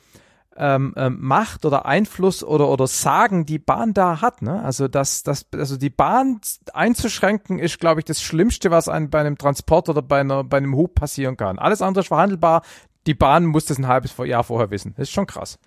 [0.57, 4.41] ähm, ähm, Macht oder Einfluss oder oder Sagen die Bahn da hat.
[4.41, 4.61] Ne?
[4.63, 6.39] Also das, das, also die Bahn
[6.73, 10.57] einzuschränken ist, glaube ich, das Schlimmste, was einem bei einem Transport oder bei einer bei
[10.57, 11.59] einem Hub passieren kann.
[11.59, 12.61] Alles andere ist verhandelbar.
[13.07, 14.93] die Bahn muss das ein halbes Jahr vorher wissen.
[14.97, 15.59] Das ist schon krass.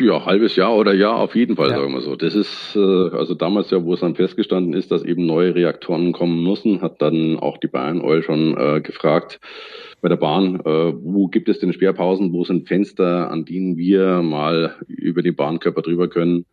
[0.00, 1.76] Ja, halbes Jahr oder Jahr auf jeden Fall, ja.
[1.76, 2.16] sagen wir so.
[2.16, 6.12] Das ist, äh, also damals ja, wo es dann festgestanden ist, dass eben neue Reaktoren
[6.12, 9.40] kommen müssen, hat dann auch die Bayern Oil schon äh, gefragt
[10.00, 14.22] bei der Bahn, äh, wo gibt es denn Sperrpausen, wo sind Fenster, an denen wir
[14.22, 16.44] mal über den Bahnkörper drüber können.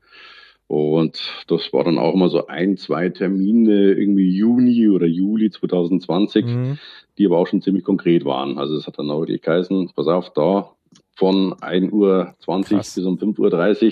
[0.67, 6.45] Und das war dann auch immer so ein, zwei Termine, irgendwie Juni oder Juli 2020,
[6.45, 6.79] mhm.
[7.17, 8.57] die aber auch schon ziemlich konkret waren.
[8.57, 10.71] Also es hat dann auch wirklich geheißen, pass auf, da
[11.15, 12.95] von 1.20 Uhr Krass.
[12.95, 13.91] bis um 5.30 Uhr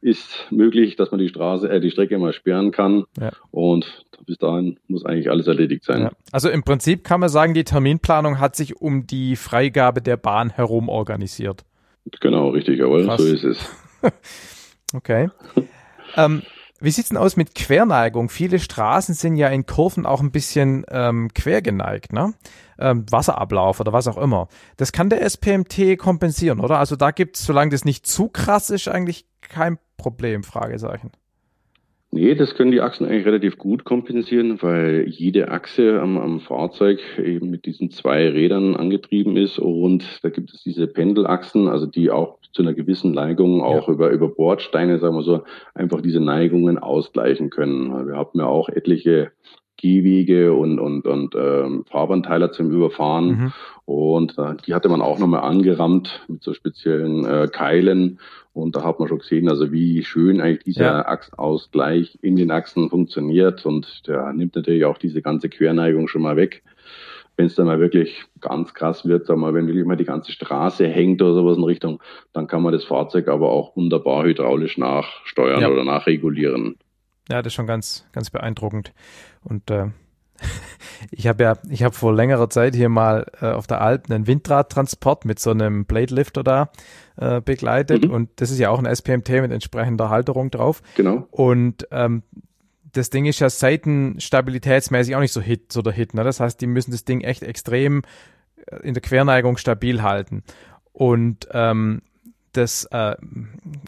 [0.00, 3.04] ist möglich, dass man die Straße, äh, die Strecke mal sperren kann.
[3.18, 3.30] Ja.
[3.52, 6.02] Und bis dahin muss eigentlich alles erledigt sein.
[6.02, 6.12] Ja.
[6.30, 10.50] Also im Prinzip kann man sagen, die Terminplanung hat sich um die Freigabe der Bahn
[10.50, 11.64] herum organisiert.
[12.20, 13.20] Genau, richtig, jawohl, Krass.
[13.20, 13.58] so ist es.
[14.94, 15.28] okay.
[16.16, 16.42] ähm,
[16.80, 18.28] wie sieht's denn aus mit Querneigung?
[18.28, 22.34] Viele Straßen sind ja in Kurven auch ein bisschen ähm, quergeneigt, ne?
[22.78, 24.48] Ähm, Wasserablauf oder was auch immer.
[24.78, 26.80] Das kann der SPMT kompensieren, oder?
[26.80, 31.12] Also da gibt's, solange das nicht zu krass ist, eigentlich kein Problem, Fragezeichen.
[32.14, 37.00] Nee, das können die Achsen eigentlich relativ gut kompensieren, weil jede Achse am, am, Fahrzeug
[37.18, 42.10] eben mit diesen zwei Rädern angetrieben ist und da gibt es diese Pendelachsen, also die
[42.10, 43.94] auch zu einer gewissen Neigung auch ja.
[43.94, 45.44] über, über Bordsteine, sagen wir so,
[45.74, 48.06] einfach diese Neigungen ausgleichen können.
[48.06, 49.32] Wir haben ja auch etliche
[49.82, 53.26] Gehwege und, und, und ähm, Fahrbahnteiler zum Überfahren.
[53.26, 53.52] Mhm.
[53.84, 58.20] Und äh, die hatte man auch nochmal angerammt mit so speziellen äh, Keilen.
[58.52, 61.06] Und da hat man schon gesehen, also wie schön eigentlich dieser ja.
[61.06, 63.66] Achsausgleich in den Achsen funktioniert.
[63.66, 66.62] Und der nimmt natürlich auch diese ganze Querneigung schon mal weg.
[67.36, 70.30] Wenn es dann mal wirklich ganz krass wird, sag mal, wenn wirklich mal die ganze
[70.30, 72.00] Straße hängt oder sowas in Richtung,
[72.32, 75.70] dann kann man das Fahrzeug aber auch wunderbar hydraulisch nachsteuern ja.
[75.70, 76.76] oder nachregulieren.
[77.32, 78.92] Ja, das ist schon ganz, ganz beeindruckend.
[79.42, 79.86] Und äh,
[81.10, 84.26] ich habe ja, ich habe vor längerer Zeit hier mal äh, auf der Alp einen
[84.26, 86.70] Windradtransport mit so einem Blade Lifter da
[87.16, 88.10] äh, begleitet mhm.
[88.10, 90.82] und das ist ja auch ein SPMT mit entsprechender Halterung drauf.
[90.94, 91.26] Genau.
[91.30, 92.22] Und ähm,
[92.92, 96.12] das Ding ist ja seitenstabilitätsmäßig auch nicht so Hit, so der Hit.
[96.12, 96.24] Ne?
[96.24, 98.02] Das heißt, die müssen das Ding echt extrem
[98.66, 100.42] äh, in der Querneigung stabil halten.
[100.92, 102.02] Und ähm,
[102.52, 103.16] das äh,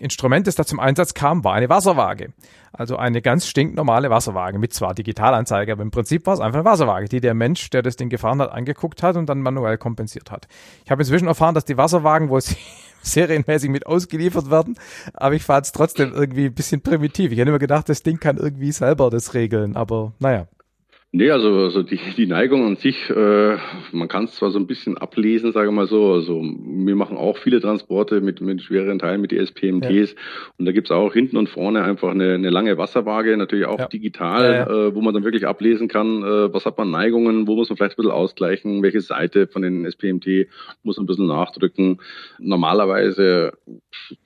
[0.00, 2.32] Instrument, das da zum Einsatz kam, war eine Wasserwaage.
[2.72, 6.64] Also eine ganz stinknormale Wasserwaage mit zwar Digitalanzeige, aber im Prinzip war es einfach eine
[6.64, 10.30] Wasserwaage, die der Mensch, der das Ding gefahren hat, angeguckt hat und dann manuell kompensiert
[10.30, 10.48] hat.
[10.84, 12.42] Ich habe inzwischen erfahren, dass die Wasserwagen wohl
[13.02, 14.76] serienmäßig mit ausgeliefert werden,
[15.12, 17.30] aber ich fand es trotzdem irgendwie ein bisschen primitiv.
[17.30, 20.48] Ich hätte immer gedacht, das Ding kann irgendwie selber das regeln, aber naja.
[21.16, 23.56] Nee, also, also die, die Neigung an sich, äh,
[23.92, 26.12] man kann es zwar so ein bisschen ablesen, sage ich mal so.
[26.12, 30.10] Also wir machen auch viele Transporte mit, mit schwereren Teilen, mit ESPMTs.
[30.10, 30.18] Ja.
[30.58, 33.86] Und da gibt's auch hinten und vorne einfach eine, eine lange Wasserwaage, natürlich auch ja.
[33.86, 37.54] digital, ja, äh, wo man dann wirklich ablesen kann, äh, was hat man Neigungen, wo
[37.54, 40.48] muss man vielleicht ein bisschen ausgleichen, welche Seite von den SPMT
[40.82, 41.98] muss man ein bisschen nachdrücken.
[42.40, 43.52] Normalerweise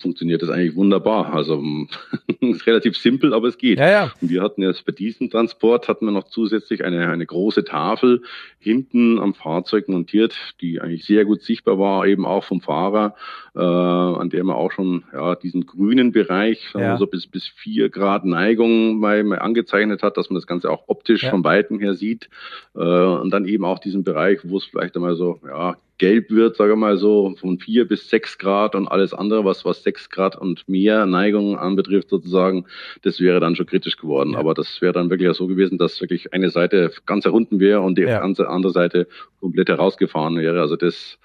[0.01, 1.35] funktioniert das eigentlich wunderbar.
[1.35, 1.63] Also
[2.41, 3.79] ist relativ simpel, aber es geht.
[3.79, 4.13] Ja, ja.
[4.23, 7.65] Und wir hatten jetzt bei diesem Transport hatten wir noch zusätzlich tatsächlich eine, eine große
[7.65, 8.23] Tafel
[8.59, 13.15] hinten am Fahrzeug montiert, die eigentlich sehr gut sichtbar war, eben auch vom Fahrer,
[13.59, 16.97] äh, an der man auch schon ja, diesen grünen Bereich, ja.
[16.97, 20.85] so bis, bis vier Grad Neigung mal, mal angezeichnet hat, dass man das Ganze auch
[20.87, 21.31] optisch ja.
[21.31, 22.31] von Weitem her sieht.
[22.77, 26.55] Äh, und dann eben auch diesen Bereich, wo es vielleicht einmal so ja, gelb wird,
[26.55, 30.09] sage ich mal so, von vier bis sechs Grad und alles andere, was, was sechs
[30.09, 32.67] Grad und mehr Neigung anbetrifft sozusagen,
[33.03, 34.35] das wäre dann schon kritisch geworden.
[34.35, 34.39] Ja.
[34.39, 37.99] Aber das wäre dann wirklich so gewesen, dass wirklich eine Seite ganz unten wäre und
[37.99, 38.21] die ja.
[38.21, 39.09] ganze andere Seite
[39.41, 40.61] komplett herausgefahren wäre.
[40.61, 41.19] Also das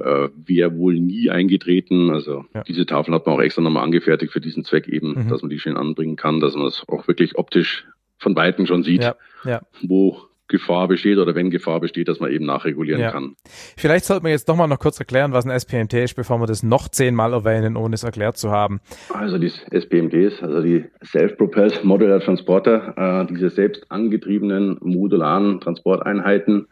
[0.00, 2.10] äh, wäre wohl nie eingetreten.
[2.10, 2.62] Also ja.
[2.62, 5.28] diese Tafel hat man auch extra nochmal angefertigt für diesen Zweck eben, mhm.
[5.28, 7.86] dass man die schön anbringen kann, dass man es auch wirklich optisch
[8.18, 9.16] von Weitem schon sieht, ja.
[9.44, 9.62] Ja.
[9.82, 13.12] wo Gefahr besteht oder wenn Gefahr besteht, dass man eben nachregulieren ja.
[13.12, 13.36] kann.
[13.76, 16.62] Vielleicht sollte man jetzt nochmal noch kurz erklären, was ein SPMT ist, bevor wir das
[16.62, 18.80] noch zehnmal erwähnen, ohne es erklärt zu haben.
[19.14, 26.66] Also die SPMTs, also die Self-Propelled Modular Transporter, äh, diese selbst angetriebenen modularen Transporteinheiten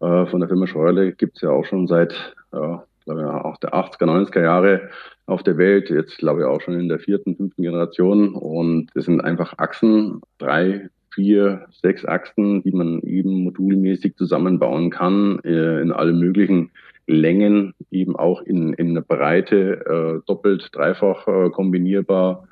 [0.00, 3.56] äh, von der Firma Scheuerle gibt es ja auch schon seit ja, glaube ich, auch
[3.58, 4.90] der 80er, 90er Jahre
[5.26, 8.34] auf der Welt, jetzt glaube ich auch schon in der vierten, fünften Generation.
[8.34, 15.40] Und es sind einfach Achsen, drei, vier, sechs Achsen, die man eben modulmäßig zusammenbauen kann,
[15.44, 16.70] äh, in alle möglichen
[17.06, 22.46] Längen, eben auch in, in der Breite, äh, doppelt, dreifach äh, kombinierbar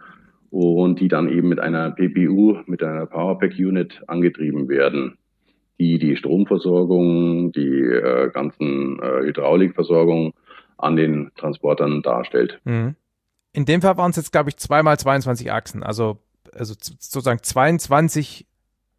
[0.51, 5.19] und die dann eben mit einer PPU, mit einer Powerpack Unit angetrieben werden,
[5.79, 10.35] die die Stromversorgung, die äh, ganzen äh, Hydraulikversorgung
[10.76, 12.61] an den Transportern darstellt.
[12.64, 12.95] Mhm.
[13.53, 16.18] In dem Fall waren es jetzt, glaube ich, zweimal 22 Achsen, also
[16.55, 18.47] also sozusagen 22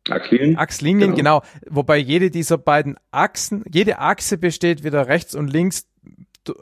[0.10, 0.58] Achslinien.
[0.58, 1.42] Achslinien, genau.
[1.42, 1.52] genau.
[1.70, 5.88] Wobei jede dieser beiden Achsen, jede Achse besteht wieder rechts und links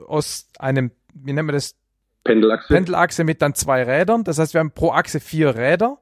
[0.07, 1.75] aus einem, wie nennen wir das?
[2.23, 2.73] Pendelachse.
[2.73, 4.23] Pendelachse mit dann zwei Rädern.
[4.23, 5.97] Das heißt, wir haben pro Achse vier Räder.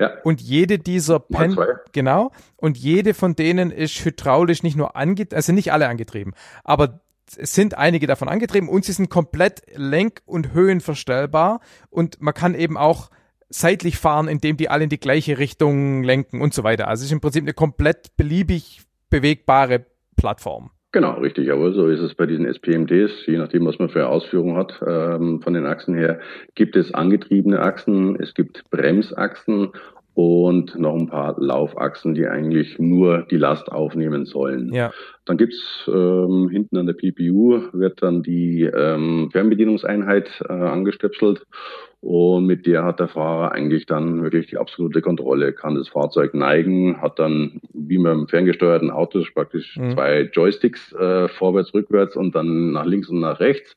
[0.00, 0.12] Ja.
[0.22, 1.56] Und jede dieser Pen
[1.92, 6.34] genau und jede von denen ist hydraulisch nicht nur angetrieben, also nicht alle angetrieben,
[6.64, 7.00] aber
[7.36, 12.54] es sind einige davon angetrieben und sie sind komplett lenk- und höhenverstellbar und man kann
[12.54, 13.10] eben auch
[13.50, 16.88] seitlich fahren, indem die alle in die gleiche Richtung lenken und so weiter.
[16.88, 19.86] Also es ist im Prinzip eine komplett beliebig bewegbare
[20.16, 20.70] Plattform.
[20.92, 21.52] Genau, richtig.
[21.52, 24.80] Aber so ist es bei diesen SPMDs, je nachdem, was man für Ausführungen hat.
[24.86, 26.18] Ähm, von den Achsen her
[26.54, 29.72] gibt es angetriebene Achsen, es gibt Bremsachsen
[30.14, 34.72] und noch ein paar Laufachsen, die eigentlich nur die Last aufnehmen sollen.
[34.72, 34.90] Ja.
[35.26, 41.46] Dann gibt's ähm, hinten an der PPU wird dann die ähm, Fernbedienungseinheit äh, angestöpselt
[42.00, 46.32] und mit der hat der Fahrer eigentlich dann wirklich die absolute Kontrolle, kann das Fahrzeug
[46.32, 49.92] neigen, hat dann, wie man im ferngesteuerten Auto praktisch mhm.
[49.92, 53.76] zwei Joysticks äh, vorwärts, rückwärts und dann nach links und nach rechts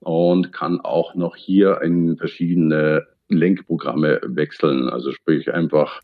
[0.00, 4.90] und kann auch noch hier in verschiedene Lenkprogramme wechseln.
[4.90, 6.02] Also sprich einfach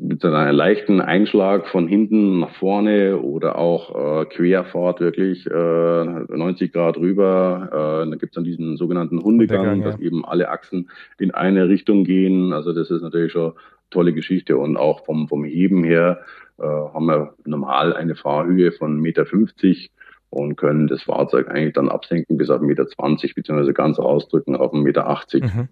[0.00, 6.72] mit einem leichten Einschlag von hinten nach vorne oder auch äh, Querfahrt wirklich äh, 90
[6.72, 8.04] Grad rüber.
[8.06, 9.90] Äh, da gibt's dann diesen sogenannten Hundegang, Hundegang ja.
[9.90, 12.52] dass eben alle Achsen in eine Richtung gehen.
[12.52, 13.52] Also das ist natürlich schon
[13.90, 16.20] tolle Geschichte und auch vom, vom Heben her
[16.58, 19.26] äh, haben wir normal eine Fahrhöhe von 1,50 Meter
[20.30, 24.72] und können das Fahrzeug eigentlich dann absenken bis auf 1,20 Meter beziehungsweise ganz ausdrücken auf
[24.72, 25.46] 1,80 Meter.
[25.46, 25.68] Mhm.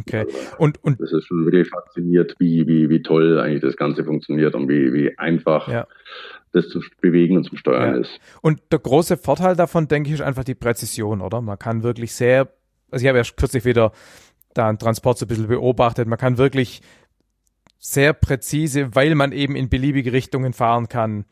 [0.00, 0.26] Okay.
[0.58, 4.54] Und, und das ist schon wirklich fasziniert, wie, wie, wie toll eigentlich das Ganze funktioniert
[4.54, 5.86] und wie, wie einfach ja.
[6.52, 8.00] das zu bewegen und zum Steuern ja.
[8.00, 8.18] ist.
[8.42, 11.40] Und der große Vorteil davon, denke ich, ist einfach die Präzision, oder?
[11.40, 12.48] Man kann wirklich sehr,
[12.90, 13.92] also ich habe ja kürzlich wieder
[14.52, 16.80] da einen Transport so ein bisschen beobachtet, man kann wirklich
[17.78, 21.26] sehr präzise, weil man eben in beliebige Richtungen fahren kann.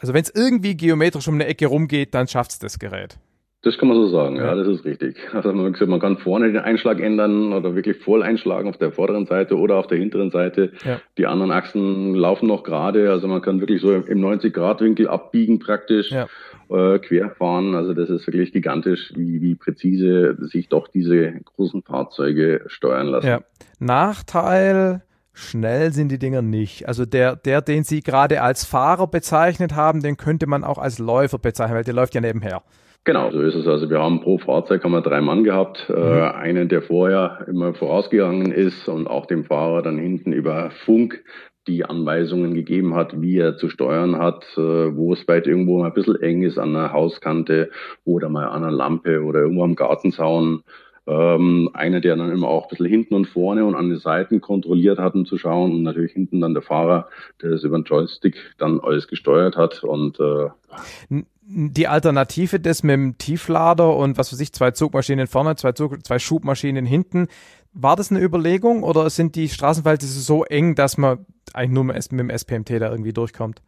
[0.00, 3.18] Also wenn es irgendwie geometrisch um eine Ecke rumgeht, dann schafft es das Gerät.
[3.64, 5.16] Das kann man so sagen, ja, das ist richtig.
[5.32, 9.26] Also man, man kann vorne den Einschlag ändern oder wirklich voll einschlagen auf der vorderen
[9.26, 10.72] Seite oder auf der hinteren Seite.
[10.84, 11.00] Ja.
[11.16, 16.10] Die anderen Achsen laufen noch gerade, also man kann wirklich so im 90-Grad-Winkel abbiegen praktisch,
[16.10, 16.26] ja.
[16.70, 17.76] äh, querfahren.
[17.76, 23.28] Also das ist wirklich gigantisch, wie, wie präzise sich doch diese großen Fahrzeuge steuern lassen.
[23.28, 23.40] Ja.
[23.78, 25.02] Nachteil,
[25.34, 26.88] Schnell sind die Dinger nicht.
[26.88, 30.98] Also der, der, den Sie gerade als Fahrer bezeichnet haben, den könnte man auch als
[30.98, 32.62] Läufer bezeichnen, weil der läuft ja nebenher.
[33.04, 33.66] Genau, so ist es.
[33.66, 35.86] Also wir haben pro Fahrzeug haben wir drei Mann gehabt.
[35.88, 36.18] Äh, mhm.
[36.18, 41.24] Äh, einen, der vorher immer vorausgegangen ist und auch dem Fahrer dann hinten über Funk
[41.66, 45.86] die Anweisungen gegeben hat, wie er zu steuern hat, äh, wo es vielleicht irgendwo mal
[45.86, 47.70] ein bisschen eng ist an der Hauskante
[48.04, 50.62] oder mal an einer Lampe oder irgendwo am Gartenzaun.
[51.04, 54.40] Ähm, einer, der dann immer auch ein bisschen hinten und vorne und an den Seiten
[54.40, 55.72] kontrolliert hat, um zu schauen.
[55.72, 57.08] Und natürlich hinten dann der Fahrer,
[57.42, 59.82] der das über den Joystick dann alles gesteuert hat.
[59.82, 61.22] Und äh,
[61.54, 66.04] die Alternative des mit dem Tieflader und was weiß ich, zwei Zugmaschinen vorne, zwei, Zug,
[66.06, 67.28] zwei Schubmaschinen hinten,
[67.72, 72.10] war das eine Überlegung oder sind die Straßenverhältnisse so eng, dass man eigentlich nur mit
[72.12, 73.62] dem SPMT da irgendwie durchkommt?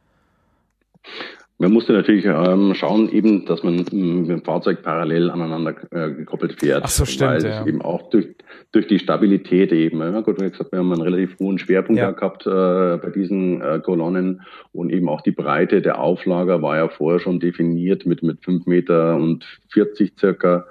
[1.58, 6.58] Man musste natürlich ähm, schauen, eben, dass man mit dem Fahrzeug parallel aneinander äh, gekoppelt
[6.58, 6.82] fährt.
[6.84, 7.64] Ach so, stimmt, weil ja.
[7.64, 8.26] eben auch durch,
[8.72, 10.00] durch die Stabilität eben.
[10.00, 12.10] Ja, gut, wie gesagt, wir haben einen relativ hohen Schwerpunkt ja.
[12.10, 14.42] gehabt äh, bei diesen äh, Kolonnen
[14.72, 18.66] und eben auch die Breite der Auflager war ja vorher schon definiert mit mit fünf
[18.66, 20.66] Meter und 40 circa.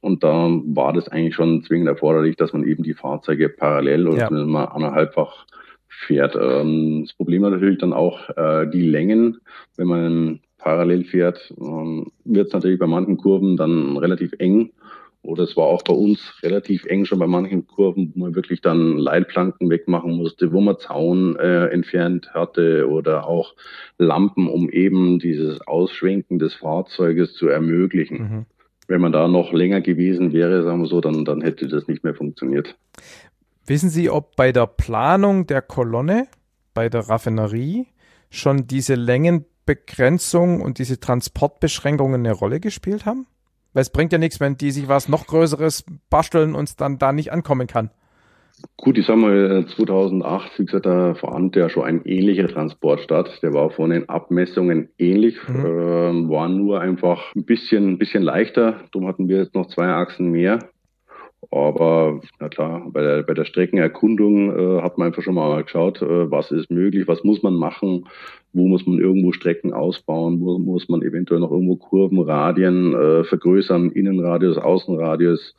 [0.00, 4.30] Und da war das eigentlich schon zwingend erforderlich, dass man eben die Fahrzeuge parallel oder
[4.30, 4.30] ja.
[4.30, 5.46] mal anderthalbfach
[6.06, 6.36] fährt.
[6.36, 9.38] Ähm, das Problem ist natürlich dann auch äh, die Längen.
[9.76, 14.70] Wenn man parallel fährt, ähm, wird es natürlich bei manchen Kurven dann relativ eng.
[15.24, 18.60] Oder es war auch bei uns relativ eng schon bei manchen Kurven, wo man wirklich
[18.60, 23.54] dann Leitplanken wegmachen musste, wo man Zaun äh, entfernt hatte oder auch
[23.96, 28.18] Lampen, um eben dieses Ausschwenken des Fahrzeuges zu ermöglichen.
[28.18, 28.46] Mhm.
[28.86, 32.04] Wenn man da noch länger gewesen wäre, sagen wir so, dann, dann hätte das nicht
[32.04, 32.76] mehr funktioniert.
[33.66, 36.28] Wissen Sie, ob bei der Planung der Kolonne,
[36.74, 37.86] bei der Raffinerie,
[38.28, 43.26] schon diese Längenbegrenzung und diese Transportbeschränkungen eine Rolle gespielt haben?
[43.72, 46.98] Weil es bringt ja nichts, wenn die sich was noch Größeres basteln und es dann
[46.98, 47.90] da nicht ankommen kann.
[48.76, 53.38] Gut, ich sag mal, 2008, wie gesagt, da fand ja schon ein ähnlicher Transport statt.
[53.42, 55.64] Der war von den Abmessungen ähnlich, mhm.
[55.64, 58.84] äh, war nur einfach ein bisschen, ein bisschen leichter.
[58.92, 60.58] Darum hatten wir jetzt noch zwei Achsen mehr.
[61.50, 66.02] Aber na klar, bei der, bei der Streckenerkundung äh, hat man einfach schon mal geschaut,
[66.02, 68.06] äh, was ist möglich, was muss man machen,
[68.52, 73.24] wo muss man irgendwo Strecken ausbauen, wo muss man eventuell noch irgendwo Kurven, Radien äh,
[73.24, 75.56] vergrößern, Innenradius, Außenradius,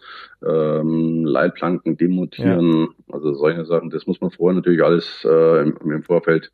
[0.48, 3.14] ähm, Leitplanken demontieren, ja.
[3.14, 3.90] also solche Sachen.
[3.90, 6.52] Das muss man vorher natürlich alles äh, im, im Vorfeld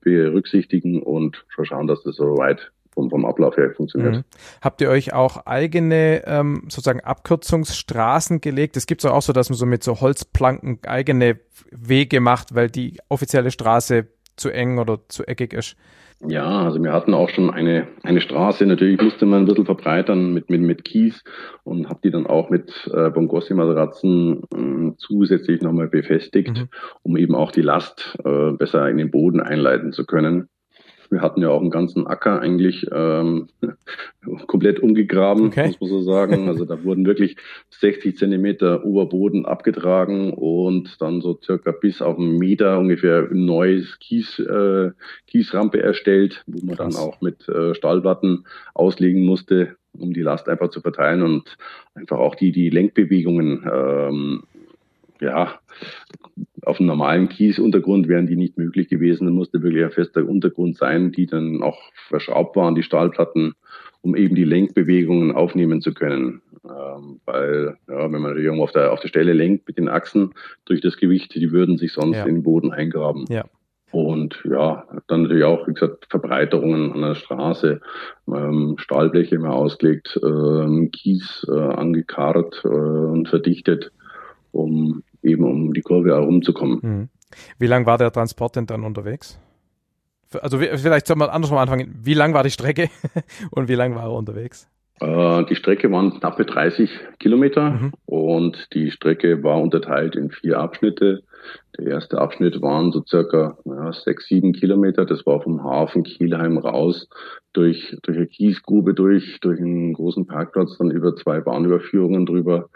[0.00, 4.16] berücksichtigen und schauen, dass das soweit vom, vom Ablauf her funktioniert.
[4.16, 4.24] Mhm.
[4.60, 8.76] Habt ihr euch auch eigene ähm, sozusagen Abkürzungsstraßen gelegt?
[8.76, 11.38] Es gibt es auch so, dass man so mit so Holzplanken eigene
[11.70, 15.76] Wege macht, weil die offizielle Straße zu eng oder zu eckig ist.
[16.24, 18.64] Ja, also wir hatten auch schon eine, eine Straße.
[18.64, 21.24] Natürlich musste man ein bisschen verbreitern mit, mit, mit Kies
[21.64, 26.68] und habe die dann auch mit äh, Bongossi-Matratzen äh, zusätzlich nochmal befestigt, mhm.
[27.02, 30.48] um eben auch die Last äh, besser in den Boden einleiten zu können.
[31.12, 33.48] Wir hatten ja auch einen ganzen Acker eigentlich ähm,
[34.46, 35.66] komplett umgegraben, okay.
[35.66, 36.48] muss man so sagen.
[36.48, 37.36] Also da wurden wirklich
[37.68, 43.98] 60 Zentimeter Oberboden abgetragen und dann so circa bis auf einen Meter ungefähr ein neues
[43.98, 44.92] Kies, äh,
[45.26, 46.94] Kiesrampe erstellt, wo man Krass.
[46.94, 51.58] dann auch mit äh, Stahlplatten auslegen musste, um die Last einfach zu verteilen und
[51.94, 54.42] einfach auch die, die Lenkbewegungen ähm,
[55.20, 55.60] ja,
[56.64, 59.26] auf einem normalen Kiesuntergrund wären die nicht möglich gewesen.
[59.26, 63.54] Da musste wirklich ein fester Untergrund sein, die dann auch verschraubt waren, die Stahlplatten,
[64.00, 66.40] um eben die Lenkbewegungen aufnehmen zu können.
[66.64, 70.32] Ähm, weil, ja, wenn man irgendwo auf der, auf der Stelle lenkt mit den Achsen
[70.64, 72.24] durch das Gewicht, die würden sich sonst ja.
[72.24, 73.24] in den Boden eingraben.
[73.28, 73.44] Ja.
[73.90, 77.80] Und ja, dann natürlich auch, wie gesagt, Verbreiterungen an der Straße,
[78.26, 83.92] ähm, Stahlbleche immer ausgelegt, ähm, Kies äh, angekarrt äh, und verdichtet,
[84.50, 86.78] um eben um die Kurve herumzukommen.
[86.82, 87.08] Mhm.
[87.58, 89.38] Wie lang war der Transport denn dann unterwegs?
[90.40, 91.94] Also vielleicht soll man andersrum anfangen.
[92.02, 92.88] Wie lang war die Strecke
[93.50, 94.68] und wie lang war er unterwegs?
[95.00, 97.92] Äh, die Strecke waren knappe 30 Kilometer mhm.
[98.06, 101.22] und die Strecke war unterteilt in vier Abschnitte.
[101.78, 105.04] Der erste Abschnitt waren so circa ja, sechs, sieben Kilometer.
[105.04, 107.08] Das war vom Hafen Kielheim raus
[107.52, 112.68] durch, durch eine Kiesgrube durch, durch einen großen Parkplatz, dann über zwei Bahnüberführungen drüber,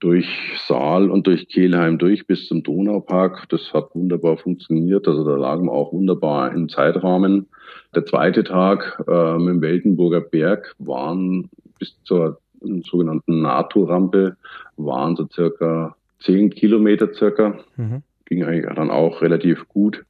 [0.00, 0.26] durch
[0.66, 3.48] Saal und durch Kehlheim durch bis zum Donaupark.
[3.48, 5.06] Das hat wunderbar funktioniert.
[5.08, 7.46] Also da lagen wir auch wunderbar im Zeitrahmen.
[7.94, 11.48] Der zweite Tag äh, dem Weltenburger Berg waren
[11.78, 12.38] bis zur
[12.84, 14.36] sogenannten NATO-Rampe
[14.76, 17.58] waren so circa zehn Kilometer circa.
[17.76, 18.02] Mhm.
[18.32, 20.06] Ging eigentlich dann auch relativ gut.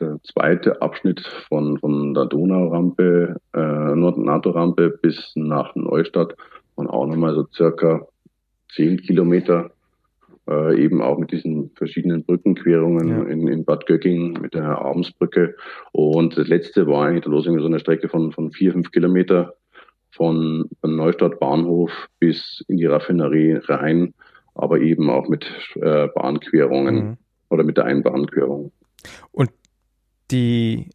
[0.00, 6.34] Der zweite Abschnitt von, von der Donaurampe, äh, NATO-Rampe bis nach Neustadt
[6.74, 8.08] waren auch nochmal so circa
[8.74, 9.70] zehn Kilometer.
[10.50, 13.22] Äh, eben auch mit diesen verschiedenen Brückenquerungen ja.
[13.22, 15.54] in, in Bad Göcking mit der Abendsbrücke.
[15.92, 19.54] Und das letzte war eigentlich der Losing so eine Strecke von, von vier, fünf Kilometer
[20.10, 24.12] von Neustadt Bahnhof bis in die Raffinerie rein,
[24.56, 25.46] aber eben auch mit
[25.76, 27.16] äh, Bahnquerungen mhm.
[27.54, 28.72] Oder mit der Einbahnquerung.
[29.32, 29.50] Und
[30.30, 30.90] die,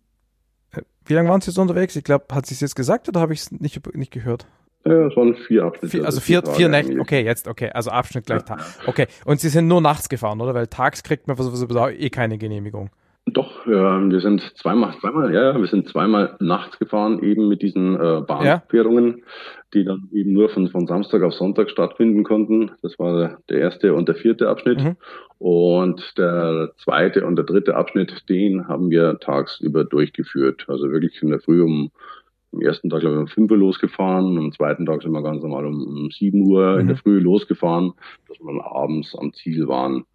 [0.72, 1.96] äh, wie lange waren Sie jetzt unterwegs?
[1.96, 4.48] Ich glaube, hat sie es jetzt gesagt oder habe ich es nicht, nicht gehört?
[4.86, 5.90] Ja, es waren vier Abschnitte.
[5.90, 8.56] Vier, also vier, vier Nächte, okay, jetzt, okay, also Abschnitt gleich ja.
[8.56, 8.66] Tag.
[8.86, 10.54] Okay, und Sie sind nur nachts gefahren, oder?
[10.54, 12.90] Weil tags kriegt man sowieso eh keine Genehmigung.
[13.34, 17.96] Doch, ja, wir sind zweimal, zweimal, ja, wir sind zweimal nachts gefahren, eben mit diesen
[17.96, 19.24] äh, Bahnquerungen, ja.
[19.74, 22.72] die dann eben nur von, von Samstag auf Sonntag stattfinden konnten.
[22.82, 24.82] Das war der erste und der vierte Abschnitt.
[24.82, 24.96] Mhm.
[25.38, 30.66] Und der zweite und der dritte Abschnitt, den haben wir tagsüber durchgeführt.
[30.68, 31.92] Also wirklich in der Früh um
[32.52, 35.44] am ersten Tag, glaube ich, um 5 Uhr losgefahren, am zweiten Tag sind wir ganz
[35.44, 36.80] normal um, um 7 Uhr mhm.
[36.80, 37.00] in der mhm.
[37.00, 37.94] Früh losgefahren,
[38.28, 40.06] dass wir dann abends am Ziel waren,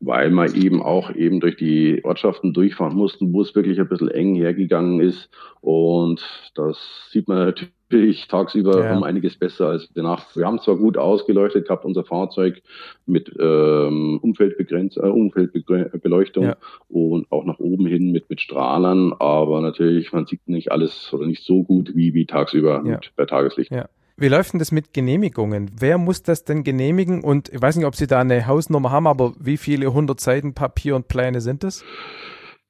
[0.00, 4.10] weil wir eben auch eben durch die Ortschaften durchfahren mussten, wo es wirklich ein bisschen
[4.10, 5.30] eng hergegangen ist
[5.60, 6.22] und
[6.54, 6.78] das
[7.10, 8.96] sieht man natürlich ich tagsüber ja.
[8.96, 10.36] um einiges besser als in der Nacht.
[10.36, 12.62] Wir haben zwar gut ausgeleuchtet gehabt, unser Fahrzeug
[13.06, 16.56] mit ähm, Umfeldbegrenz äh, Umfeldbeleuchtung ja.
[16.88, 21.26] und auch nach oben hin mit, mit Strahlern, aber natürlich, man sieht nicht alles oder
[21.26, 22.92] nicht so gut wie, wie tagsüber ja.
[22.92, 23.72] mit, bei Tageslicht.
[23.72, 23.88] Ja.
[24.20, 25.70] Wie läuft denn das mit Genehmigungen?
[25.80, 27.24] Wer muss das denn genehmigen?
[27.24, 30.52] Und ich weiß nicht, ob Sie da eine Hausnummer haben, aber wie viele hundert Seiten
[30.52, 31.82] Papier und Pläne sind es?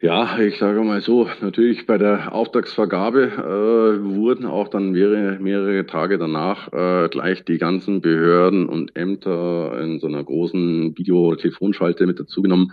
[0.00, 5.84] Ja, ich sage mal so, natürlich bei der Auftragsvergabe äh, wurden auch dann mehrere, mehrere
[5.86, 11.36] Tage danach äh, gleich die ganzen Behörden und Ämter in so einer großen Video- oder
[11.38, 12.72] Telefonschalte mit dazugenommen.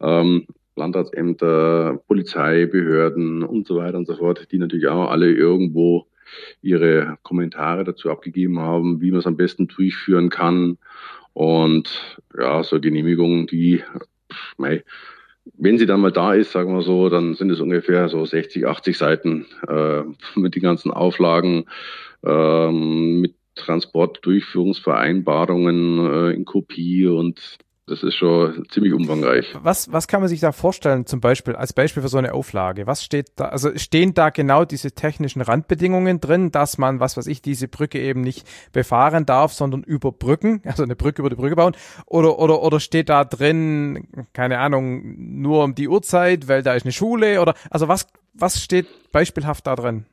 [0.00, 0.46] Ähm,
[0.76, 6.06] Landratsämter, Polizeibehörden und so weiter und so fort, die natürlich auch alle irgendwo
[6.60, 10.78] ihre Kommentare dazu abgegeben haben, wie man es am besten durchführen kann.
[11.32, 13.82] Und ja, so Genehmigungen, die,
[14.58, 14.84] mei,
[15.54, 18.64] wenn sie dann mal da ist, sagen wir so, dann sind es ungefähr so 60,
[18.66, 20.02] 80 Seiten äh,
[20.36, 21.64] mit den ganzen Auflagen,
[22.24, 29.56] ähm, mit Transportdurchführungsvereinbarungen äh, in Kopie und das ist schon ziemlich umfangreich.
[29.60, 32.86] Was, was kann man sich da vorstellen, zum Beispiel, als Beispiel für so eine Auflage?
[32.86, 37.26] Was steht da, also stehen da genau diese technischen Randbedingungen drin, dass man, was weiß
[37.26, 41.56] ich, diese Brücke eben nicht befahren darf, sondern überbrücken, also eine Brücke über die Brücke
[41.56, 41.74] bauen?
[42.06, 46.84] Oder, oder, oder steht da drin, keine Ahnung, nur um die Uhrzeit, weil da ist
[46.84, 47.40] eine Schule?
[47.40, 50.06] Oder, also was, was steht beispielhaft da drin?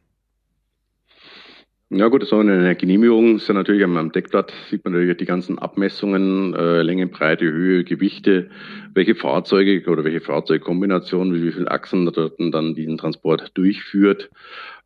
[1.92, 5.58] Ja gut, so eine Genehmigung ist ja natürlich am, Deckblatt sieht man natürlich die ganzen
[5.58, 8.52] Abmessungen, äh, Länge, Breite, Höhe, Gewichte,
[8.94, 14.30] welche Fahrzeuge oder welche Fahrzeugkombination, wie viele Achsen dort dann diesen Transport durchführt.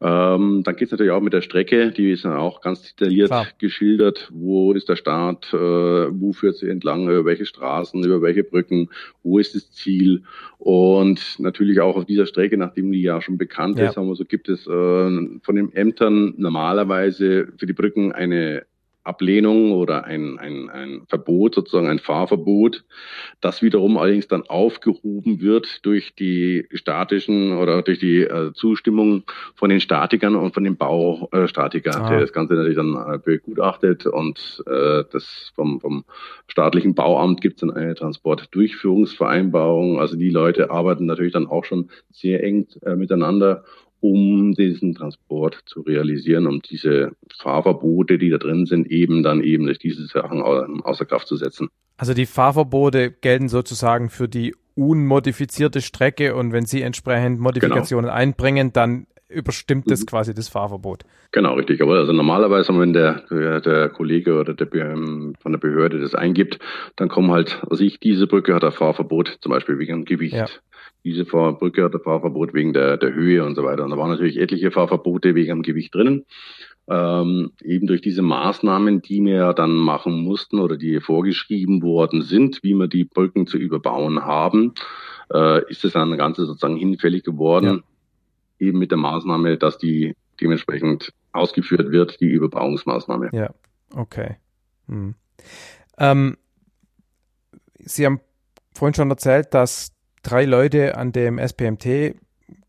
[0.03, 3.29] Ähm, dann geht es natürlich auch mit der Strecke, die ist dann auch ganz detailliert
[3.29, 3.47] Klar.
[3.57, 4.29] geschildert.
[4.33, 8.89] Wo ist der Start, äh, wo führt sie entlang, über welche Straßen, über welche Brücken,
[9.23, 10.23] wo ist das Ziel.
[10.57, 13.89] Und natürlich auch auf dieser Strecke, nachdem die ja schon bekannt ja.
[13.89, 18.65] ist, haben wir so, gibt es äh, von den Ämtern normalerweise für die Brücken eine
[19.03, 22.83] Ablehnung oder ein, ein, ein Verbot, sozusagen ein Fahrverbot,
[23.41, 29.23] das wiederum allerdings dann aufgehoben wird durch die statischen oder durch die äh, Zustimmung
[29.55, 32.09] von den Statikern und von dem Baustatiker, ah.
[32.09, 36.05] der das Ganze natürlich dann äh, begutachtet und äh, das vom, vom
[36.47, 39.99] staatlichen Bauamt gibt es dann eine Transportdurchführungsvereinbarung.
[39.99, 43.63] Also die Leute arbeiten natürlich dann auch schon sehr eng äh, miteinander
[44.03, 49.65] um diesen Transport zu realisieren, um diese Fahrverbote, die da drin sind, eben dann eben
[49.65, 51.69] durch diese Sachen außer Kraft zu setzen.
[51.95, 58.17] Also die Fahrverbote gelten sozusagen für die unmodifizierte Strecke und wenn Sie entsprechend Modifikationen genau.
[58.17, 60.07] einbringen, dann überstimmt das mhm.
[60.07, 61.05] quasi das Fahrverbot.
[61.31, 61.81] Genau, richtig.
[61.81, 63.23] Aber also normalerweise, wenn der,
[63.61, 66.59] der Kollege oder der von der Behörde das eingibt,
[66.97, 70.35] dann kommen halt, also ich, diese Brücke hat ein Fahrverbot, zum Beispiel wegen Gewicht.
[70.35, 70.47] Ja
[71.03, 73.83] diese Brücke hat ein Fahrverbot wegen der, der Höhe und so weiter.
[73.83, 76.25] Und da waren natürlich etliche Fahrverbote wegen dem Gewicht drinnen.
[76.87, 82.21] Ähm, eben durch diese Maßnahmen, die wir ja dann machen mussten oder die vorgeschrieben worden
[82.21, 84.73] sind, wie wir die Brücken zu überbauen haben,
[85.33, 87.83] äh, ist es dann Ganze sozusagen hinfällig geworden,
[88.59, 88.67] ja.
[88.67, 93.29] eben mit der Maßnahme, dass die dementsprechend ausgeführt wird, die Überbauungsmaßnahme.
[93.31, 93.53] Ja,
[93.95, 94.37] okay.
[94.87, 95.15] Hm.
[95.97, 96.37] Ähm,
[97.79, 98.19] Sie haben
[98.73, 99.91] vorhin schon erzählt, dass
[100.24, 102.15] drei Leute an dem SPMT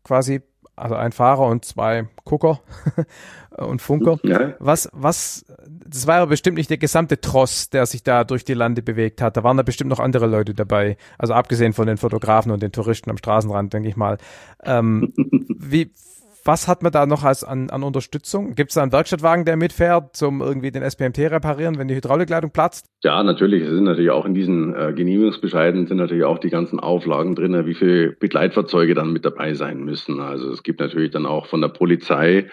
[0.03, 0.41] quasi,
[0.75, 2.59] also ein Fahrer und zwei Gucker
[3.57, 4.19] und Funker.
[4.23, 4.53] Ja.
[4.59, 8.53] Was, was, das war ja bestimmt nicht der gesamte Tross, der sich da durch die
[8.53, 9.37] Lande bewegt hat.
[9.37, 10.97] Da waren da bestimmt noch andere Leute dabei.
[11.17, 14.17] Also abgesehen von den Fotografen und den Touristen am Straßenrand, denke ich mal.
[14.63, 15.13] Ähm,
[15.57, 15.91] wie,
[16.45, 18.53] was hat man da noch als an, an Unterstützung?
[18.53, 22.51] Gibt es da einen Werkstattwagen, der mitfährt, zum irgendwie den SPMT reparieren, wenn die Hydraulikleitung
[22.51, 22.85] platzt?
[23.03, 23.63] Ja, natürlich.
[23.63, 27.65] Es sind natürlich auch in diesen äh, Genehmigungsbescheiden sind natürlich auch die ganzen Auflagen drin,
[27.65, 30.19] wie viele Begleitfahrzeuge dann mit dabei sein müssen.
[30.19, 32.47] Also es gibt natürlich dann auch von der Polizei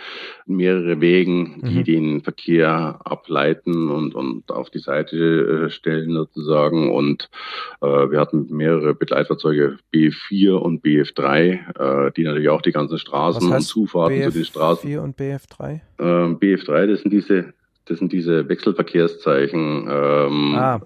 [0.46, 1.84] mehrere Wegen, die mhm.
[1.84, 6.90] den Verkehr ableiten und, und auf die Seite äh, stellen sozusagen.
[6.90, 7.30] Und
[7.80, 13.46] äh, wir hatten mehrere Begleitfahrzeuge B4 und BF3, äh, die natürlich auch die ganzen Straßen
[13.46, 14.90] und Zufahrten BF zu den Straßen.
[14.90, 15.80] B4 und BF3?
[15.98, 17.52] Ähm, BF3, das sind diese,
[17.86, 19.88] das sind diese Wechselverkehrszeichen.
[19.88, 20.80] Ähm, ah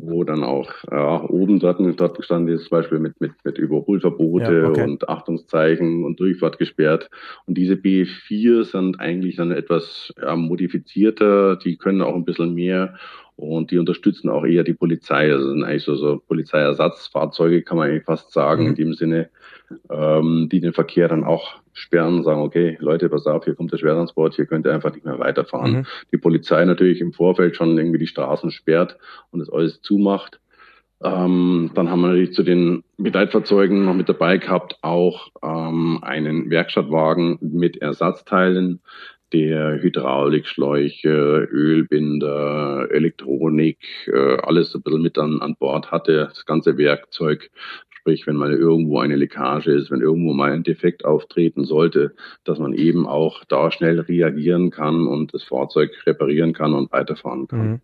[0.00, 4.60] wo dann auch ja, oben dort, dort gestanden ist, zum Beispiel mit, mit, mit Überholverbote
[4.62, 4.84] ja, okay.
[4.84, 7.10] und Achtungszeichen und Durchfahrt gesperrt.
[7.46, 12.94] Und diese B4 sind eigentlich dann etwas ja, modifizierter, die können auch ein bisschen mehr
[13.36, 15.32] und die unterstützen auch eher die Polizei.
[15.32, 18.68] Also sind eigentlich so, so Polizeiersatzfahrzeuge, kann man eigentlich fast sagen, mhm.
[18.70, 19.30] in dem Sinne,
[19.90, 23.78] ähm, die den Verkehr dann auch sperren sagen, okay, Leute, pass auf, hier kommt der
[23.78, 25.72] Schwertransport, hier könnt ihr einfach nicht mehr weiterfahren.
[25.72, 25.86] Mhm.
[26.12, 28.98] Die Polizei natürlich im Vorfeld schon irgendwie die Straßen sperrt
[29.30, 30.40] und das alles zumacht.
[31.02, 36.50] Ähm, dann haben wir natürlich zu den Begleitfahrzeugen noch mit dabei gehabt auch ähm, einen
[36.50, 38.80] Werkstattwagen mit Ersatzteilen,
[39.32, 46.78] der Hydraulikschläuche, Ölbinder, Elektronik, äh, alles ein bisschen mit an, an Bord hatte, das ganze
[46.78, 47.50] Werkzeug.
[48.08, 52.58] Sprich, wenn mal irgendwo eine Leckage ist, wenn irgendwo mal ein Defekt auftreten sollte, dass
[52.58, 57.68] man eben auch da schnell reagieren kann und das Fahrzeug reparieren kann und weiterfahren kann.
[57.68, 57.80] Mhm.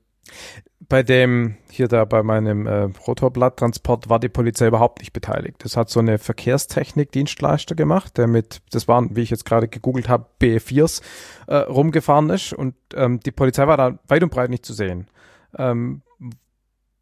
[0.89, 5.57] Bei dem, hier da bei meinem äh, Rotorblatttransport war die Polizei überhaupt nicht beteiligt.
[5.59, 10.09] Das hat so eine Verkehrstechnik-Dienstleister gemacht, der mit, das waren, wie ich jetzt gerade gegoogelt
[10.09, 11.03] habe, BE4s
[11.49, 15.09] äh, rumgefahren ist und ähm, die Polizei war da weit und breit nicht zu sehen.
[15.55, 16.01] Ähm,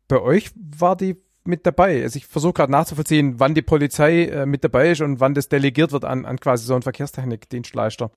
[0.09, 2.03] bei euch war die mit dabei.
[2.03, 5.49] Also ich versuche gerade nachzuvollziehen, wann die Polizei äh, mit dabei ist und wann das
[5.49, 8.11] delegiert wird an, an quasi so einen Verkehrstechnik-Dienstleister.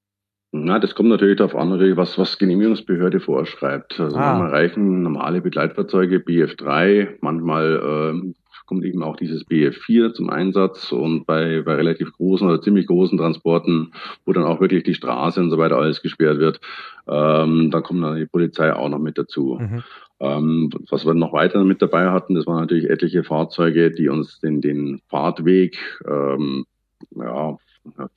[0.52, 4.00] Na, das kommt natürlich darauf an, was, was Genehmigungsbehörde vorschreibt.
[4.00, 4.38] Also ah.
[4.38, 8.34] manchmal reichen normale Begleitfahrzeuge BF3, manchmal äh,
[8.66, 13.18] kommt eben auch dieses BF4 zum Einsatz und bei, bei relativ großen oder ziemlich großen
[13.18, 13.92] Transporten,
[14.26, 16.60] wo dann auch wirklich die Straße und so weiter alles gesperrt wird,
[17.08, 19.60] ähm, dann kommt dann die Polizei auch noch mit dazu.
[19.60, 19.84] Mhm.
[20.20, 24.40] Ähm, was wir noch weiter mit dabei hatten, das waren natürlich etliche Fahrzeuge, die uns
[24.40, 26.66] den, den Fahrtweg ähm,
[27.16, 27.58] ja,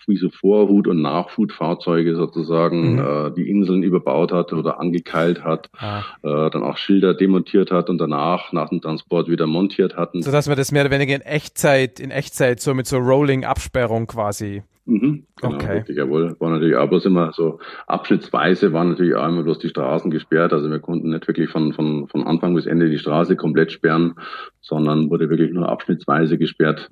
[0.07, 2.99] wie so Vorhut- und Nachhutfahrzeuge sozusagen mhm.
[2.99, 6.01] äh, die Inseln überbaut hat oder angekeilt hat, ah.
[6.23, 10.23] äh, dann auch Schilder demontiert hat und danach nach dem Transport wieder montiert hatten.
[10.23, 14.07] So dass wir das mehr oder weniger in Echtzeit, in Echtzeit so mit so Rolling-Absperrung
[14.07, 15.73] quasi Mhm, genau, okay.
[15.79, 16.35] Richtig, jawohl.
[16.41, 20.55] War natürlich auch bloß immer so abschnittsweise waren natürlich auch immer bloß die Straßen gesperrt.
[20.55, 24.15] Also wir konnten nicht wirklich von, von, von Anfang bis Ende die Straße komplett sperren,
[24.63, 26.91] sondern wurde wirklich nur abschnittsweise gesperrt,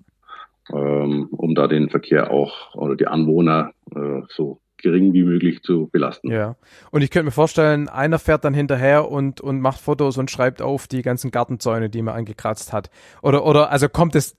[0.70, 5.88] ähm, um da den Verkehr auch oder die Anwohner äh, so gering wie möglich zu
[5.90, 6.30] belasten.
[6.30, 6.56] Ja.
[6.90, 10.60] Und ich könnte mir vorstellen, einer fährt dann hinterher und, und macht Fotos und schreibt
[10.60, 12.90] auf die ganzen Gartenzäune, die man angekratzt hat.
[13.22, 14.36] Oder, oder, also kommt es,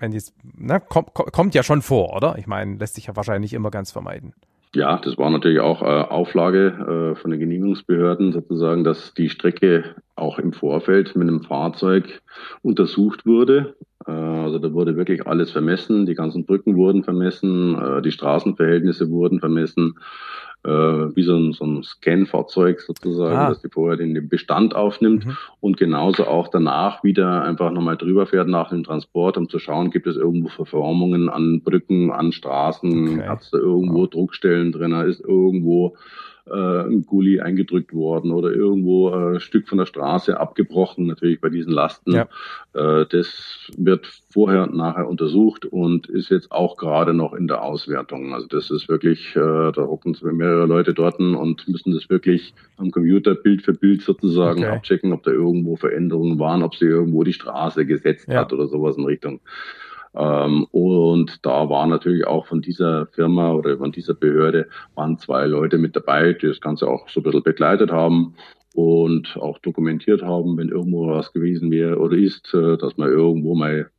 [0.00, 2.36] wenn jetzt, ne, kommt, kommt ja schon vor, oder?
[2.38, 4.34] Ich meine, lässt sich ja wahrscheinlich immer ganz vermeiden.
[4.74, 9.96] Ja, das war natürlich auch äh, Auflage äh, von den Genehmigungsbehörden sozusagen, dass die Strecke
[10.14, 12.22] auch im Vorfeld mit einem Fahrzeug
[12.62, 13.74] untersucht wurde.
[14.06, 19.10] Äh, also da wurde wirklich alles vermessen, die ganzen Brücken wurden vermessen, äh, die Straßenverhältnisse
[19.10, 19.94] wurden vermessen
[20.62, 23.48] äh, wie so ein, so ein Scan-Fahrzeug sozusagen, ah.
[23.48, 25.36] dass die vorher den Bestand aufnimmt mhm.
[25.60, 29.90] und genauso auch danach wieder einfach nochmal drüber fährt nach dem Transport, um zu schauen,
[29.90, 33.28] gibt es irgendwo Verformungen an Brücken, an Straßen, okay.
[33.28, 35.96] hat es da irgendwo Druckstellen drin, ist irgendwo
[36.46, 41.40] äh, ein Gully eingedrückt worden oder irgendwo äh, ein Stück von der Straße abgebrochen, natürlich
[41.40, 42.12] bei diesen Lasten.
[42.12, 42.28] Ja.
[42.72, 47.62] Äh, das wird vorher und nachher untersucht und ist jetzt auch gerade noch in der
[47.62, 48.32] Auswertung.
[48.34, 49.40] Also das ist wirklich, äh,
[49.72, 54.60] da hocken mehrere Leute dort und müssen das wirklich am Computer Bild für Bild sozusagen
[54.60, 54.76] okay.
[54.76, 58.40] abchecken, ob da irgendwo Veränderungen waren, ob sie irgendwo die Straße gesetzt ja.
[58.40, 59.40] hat oder sowas in Richtung.
[60.14, 65.46] Ähm, und da war natürlich auch von dieser Firma oder von dieser Behörde waren zwei
[65.46, 68.34] Leute mit dabei, die das Ganze auch so ein bisschen begleitet haben
[68.74, 73.54] und auch dokumentiert haben, wenn irgendwo was gewesen wäre oder ist, äh, dass man irgendwo
[73.54, 73.90] mal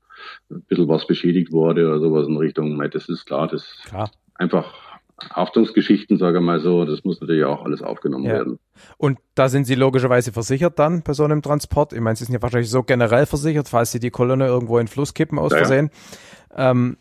[0.49, 4.12] ein bisschen was beschädigt wurde oder sowas in Richtung, das ist klar, das klar.
[4.36, 4.91] einfach
[5.30, 8.34] Haftungsgeschichten, sage ich mal so, das muss natürlich auch alles aufgenommen ja.
[8.34, 8.59] werden.
[8.97, 11.93] Und da sind Sie logischerweise versichert dann bei so einem Transport?
[11.93, 14.86] Ich meine, Sie sind ja wahrscheinlich so generell versichert, falls Sie die Kolonne irgendwo in
[14.86, 15.89] den Fluss kippen aus ja, Versehen.
[16.55, 16.97] Ähm,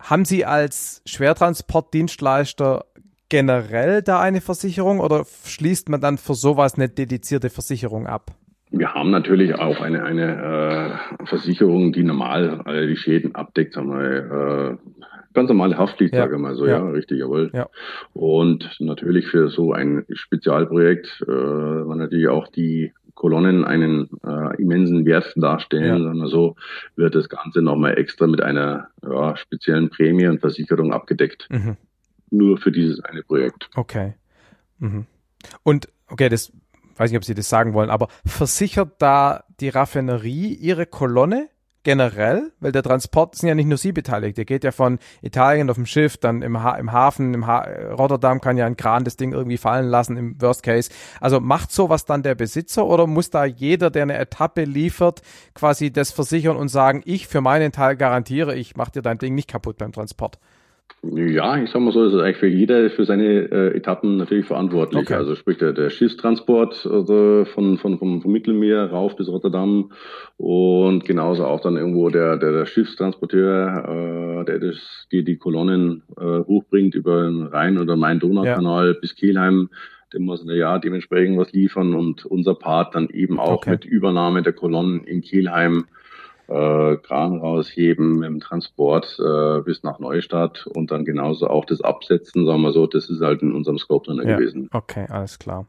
[0.00, 2.84] haben Sie als Schwertransportdienstleister
[3.28, 8.32] generell da eine Versicherung oder schließt man dann für sowas eine dedizierte Versicherung ab?
[8.70, 13.90] Wir haben natürlich auch eine, eine äh, Versicherung, die normal alle die Schäden abdeckt, sagen
[13.90, 16.22] wir, äh, ganz normale Haftpflicht, ja.
[16.22, 17.50] sage ich mal so, ja, ja richtig, jawohl.
[17.54, 17.68] Ja.
[18.12, 25.06] Und natürlich für so ein Spezialprojekt, äh, weil natürlich auch die Kolonnen einen äh, immensen
[25.06, 25.98] Wert darstellen, ja.
[25.98, 26.56] sondern so
[26.96, 31.46] wird das Ganze nochmal extra mit einer ja, speziellen Prämie und Versicherung abgedeckt.
[31.50, 31.76] Mhm.
[32.30, 33.70] Nur für dieses eine Projekt.
[33.76, 34.14] Okay.
[34.78, 35.06] Mhm.
[35.62, 36.52] Und okay, das
[36.96, 41.48] weiß nicht, ob Sie das sagen wollen, aber versichert da die Raffinerie ihre Kolonne
[41.86, 42.50] generell?
[42.58, 44.36] Weil der Transport sind ja nicht nur Sie beteiligt.
[44.36, 47.60] Der geht ja von Italien auf dem Schiff, dann im, ha im Hafen, im ha
[47.92, 50.90] Rotterdam kann ja ein Kran das Ding irgendwie fallen lassen im Worst Case.
[51.20, 55.22] Also macht sowas dann der Besitzer oder muss da jeder, der eine Etappe liefert,
[55.54, 59.36] quasi das versichern und sagen, ich für meinen Teil garantiere, ich mache dir dein Ding
[59.36, 60.40] nicht kaputt beim Transport?
[61.14, 65.02] Ja, ich sag mal so, ist eigentlich für jeder für seine äh, Etappen natürlich verantwortlich.
[65.02, 65.14] Okay.
[65.14, 69.92] Also sprich der, der Schiffstransport also von, von, vom, vom Mittelmeer rauf bis Rotterdam
[70.36, 76.02] und genauso auch dann irgendwo der, der, der Schiffstransporteur, äh, der das, die, die Kolonnen
[76.18, 79.00] äh, hochbringt über den Rhein- oder Main-Donau-Kanal ja.
[79.00, 79.70] bis Kielheim.
[80.12, 83.70] Dem muss ja dementsprechend was liefern und unser Part dann eben auch okay.
[83.72, 85.84] mit Übernahme der Kolonnen in Kielheim
[86.48, 92.46] äh, Kran rausheben im Transport äh, bis nach Neustadt und dann genauso auch das Absetzen,
[92.46, 94.68] sagen wir so, das ist halt in unserem Scope drin ja, gewesen.
[94.72, 95.66] Okay, alles klar.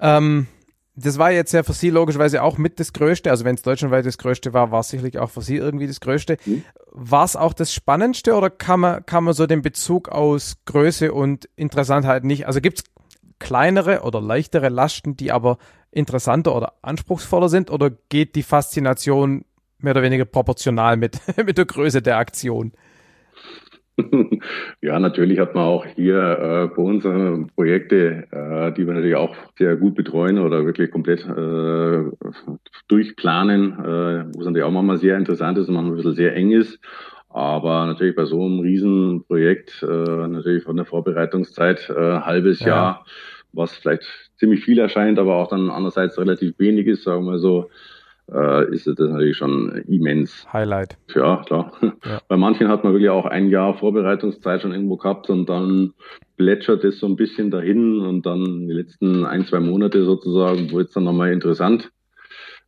[0.00, 0.46] Ähm,
[1.00, 3.30] das war jetzt ja für Sie logischerweise auch mit das Größte.
[3.30, 6.00] Also wenn es deutschlandweit das Größte war, war es sicherlich auch für Sie irgendwie das
[6.00, 6.38] Größte.
[6.44, 6.64] Mhm.
[6.90, 11.12] War es auch das Spannendste oder kann man, kann man so den Bezug aus Größe
[11.12, 12.46] und Interessantheit nicht?
[12.46, 12.84] Also gibt es
[13.38, 15.58] kleinere oder leichtere Lasten, die aber
[15.92, 17.70] interessanter oder anspruchsvoller sind?
[17.70, 19.44] Oder geht die Faszination
[19.80, 22.72] mehr oder weniger proportional mit, mit der Größe der Aktion.
[24.80, 29.16] Ja, natürlich hat man auch hier äh, bei uns äh, Projekte, äh, die wir natürlich
[29.16, 32.04] auch sehr gut betreuen oder wirklich komplett äh,
[32.86, 36.36] durchplanen, äh, wo es natürlich auch manchmal sehr interessant ist und manchmal ein bisschen sehr
[36.36, 36.78] eng ist.
[37.28, 42.66] Aber natürlich bei so einem Riesenprojekt, äh, natürlich von der Vorbereitungszeit äh, halbes ja.
[42.68, 43.06] Jahr,
[43.52, 44.04] was vielleicht
[44.36, 47.68] ziemlich viel erscheint, aber auch dann andererseits relativ wenig ist, sagen wir so,
[48.32, 50.46] äh, ist das natürlich schon immens.
[50.52, 50.96] Highlight.
[51.14, 51.72] Ja, klar.
[51.82, 52.20] Ja.
[52.28, 55.92] Bei manchen hat man wirklich auch ein Jahr Vorbereitungszeit schon irgendwo gehabt und dann
[56.36, 60.88] plätschert es so ein bisschen dahin und dann die letzten ein, zwei Monate sozusagen wird
[60.88, 61.90] es dann nochmal interessant.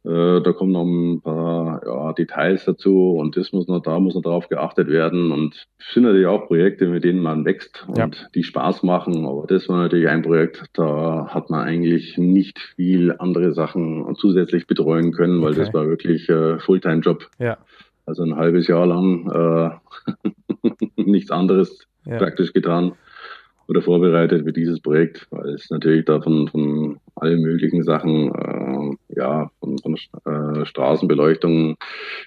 [0.02, 4.14] Äh, da kommen noch ein paar ja, Details dazu und das muss noch, da muss
[4.14, 7.98] noch drauf geachtet werden und es sind natürlich auch Projekte, mit denen man wächst und
[7.98, 8.10] ja.
[8.34, 13.14] die Spaß machen, aber das war natürlich ein Projekt, da hat man eigentlich nicht viel
[13.18, 15.60] andere Sachen zusätzlich betreuen können, weil okay.
[15.60, 17.28] das war wirklich äh, Fulltime-Job.
[17.38, 17.58] Ja.
[18.06, 22.16] Also ein halbes Jahr lang äh, nichts anderes ja.
[22.16, 22.92] praktisch getan
[23.68, 28.96] oder vorbereitet für dieses Projekt, weil es natürlich da von, von allen möglichen Sachen, äh,
[29.16, 31.76] ja, von, von äh, Straßenbeleuchtung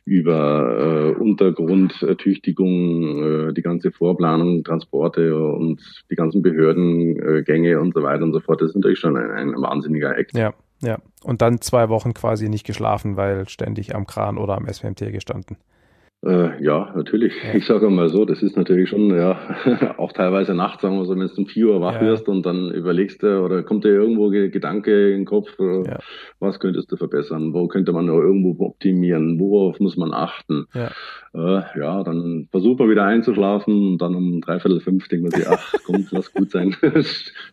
[0.05, 8.23] über äh, Untergrundtüchtigung, äh, die ganze Vorplanung, Transporte und die ganzen Behördengänge und so weiter
[8.23, 8.61] und so fort.
[8.61, 10.37] Das ist natürlich schon ein, ein wahnsinniger Act.
[10.37, 10.99] Ja, ja.
[11.23, 15.57] Und dann zwei Wochen quasi nicht geschlafen, weil ständig am Kran oder am SWMT gestanden.
[16.25, 17.33] Äh, ja, natürlich.
[17.53, 19.37] Ich sage mal so, das ist natürlich schon, ja,
[19.97, 22.01] auch teilweise nachts, sagen wir so, wenn du um 4 Uhr wach ja.
[22.01, 25.99] wirst und dann überlegst du, oder kommt dir irgendwo Gedanke in den Kopf, äh, ja.
[26.39, 30.65] was könntest du verbessern, wo könnte man noch irgendwo optimieren, worauf muss man achten.
[30.73, 30.91] Ja,
[31.33, 35.49] äh, ja dann versucht man wieder einzuschlafen und dann um dreiviertel fünf denkt man sich,
[35.49, 36.73] ach komm, lass gut sein.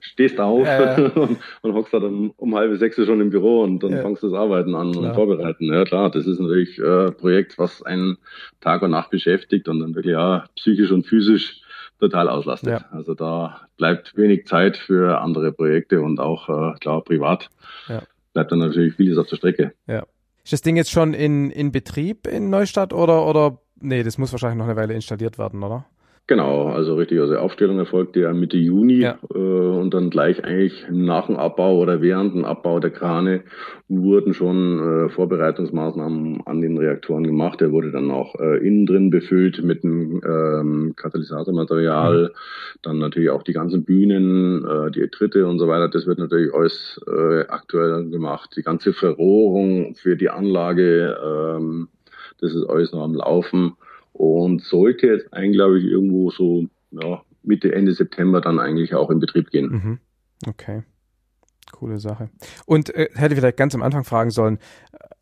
[0.00, 0.68] Stehst auf
[1.16, 4.38] und, und hockst dann um halb sechs schon im Büro und dann fangst du das
[4.38, 5.04] Arbeiten an klar.
[5.04, 5.72] und vorbereiten.
[5.72, 8.18] Ja klar, das ist natürlich äh, ein Projekt, was einen
[8.60, 11.60] Tag und Nacht beschäftigt und dann wirklich ja psychisch und physisch
[11.98, 12.70] total auslastet.
[12.70, 12.84] Ja.
[12.92, 17.48] Also da bleibt wenig Zeit für andere Projekte und auch äh, klar privat
[17.88, 18.02] ja.
[18.32, 19.72] bleibt dann natürlich vieles auf der Strecke.
[19.86, 20.04] Ja.
[20.42, 24.32] Ist das Ding jetzt schon in, in Betrieb in Neustadt oder, oder nee, das muss
[24.32, 25.86] wahrscheinlich noch eine Weile installiert werden, oder?
[26.30, 27.18] Genau, also richtig.
[27.18, 29.18] Also Aufstellung erfolgte ja Mitte Juni ja.
[29.34, 33.42] Äh, und dann gleich eigentlich nach dem Abbau oder während dem Abbau der Krane
[33.88, 37.60] wurden schon äh, Vorbereitungsmaßnahmen an den Reaktoren gemacht.
[37.60, 42.36] Der wurde dann auch äh, innen drin befüllt mit dem ähm, Katalysatormaterial, mhm.
[42.82, 45.88] dann natürlich auch die ganzen Bühnen, äh, die Tritte und so weiter.
[45.88, 48.52] Das wird natürlich alles äh, aktuell gemacht.
[48.56, 51.88] Die ganze Verrohrung für die Anlage, ähm,
[52.40, 53.72] das ist alles noch am Laufen
[54.12, 59.10] und sollte jetzt eigentlich, glaube ich, irgendwo so ja, Mitte, Ende September dann eigentlich auch
[59.10, 59.70] in Betrieb gehen.
[59.70, 59.98] Mhm.
[60.46, 60.82] Okay.
[61.72, 62.30] Coole Sache.
[62.66, 64.58] Und äh, hätte ich vielleicht ganz am Anfang fragen sollen,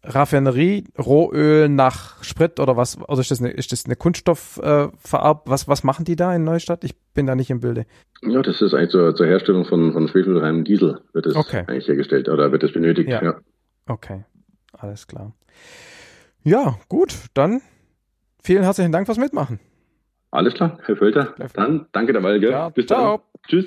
[0.02, 5.50] Raffinerie, Rohöl nach Sprit oder was, oder ist das eine, ist das eine Kunststoffverarb, äh,
[5.50, 6.84] was, was machen die da in Neustadt?
[6.84, 7.84] Ich bin da nicht im Bilde.
[8.22, 11.64] Ja, das ist eigentlich zur, zur Herstellung von, von schwefelreinem Diesel wird es okay.
[11.66, 13.22] eigentlich hergestellt oder wird es benötigt, ja.
[13.22, 13.40] ja.
[13.86, 14.24] Okay,
[14.72, 15.34] alles klar.
[16.44, 17.60] Ja, gut, dann
[18.42, 19.60] Vielen herzlichen Dank fürs Mitmachen.
[20.30, 21.34] Alles klar, Herr Völter.
[21.54, 22.50] Dann danke dabei, gell?
[22.50, 23.18] Ja, Bis ciao.
[23.18, 23.42] dann.
[23.48, 23.66] Tschüss.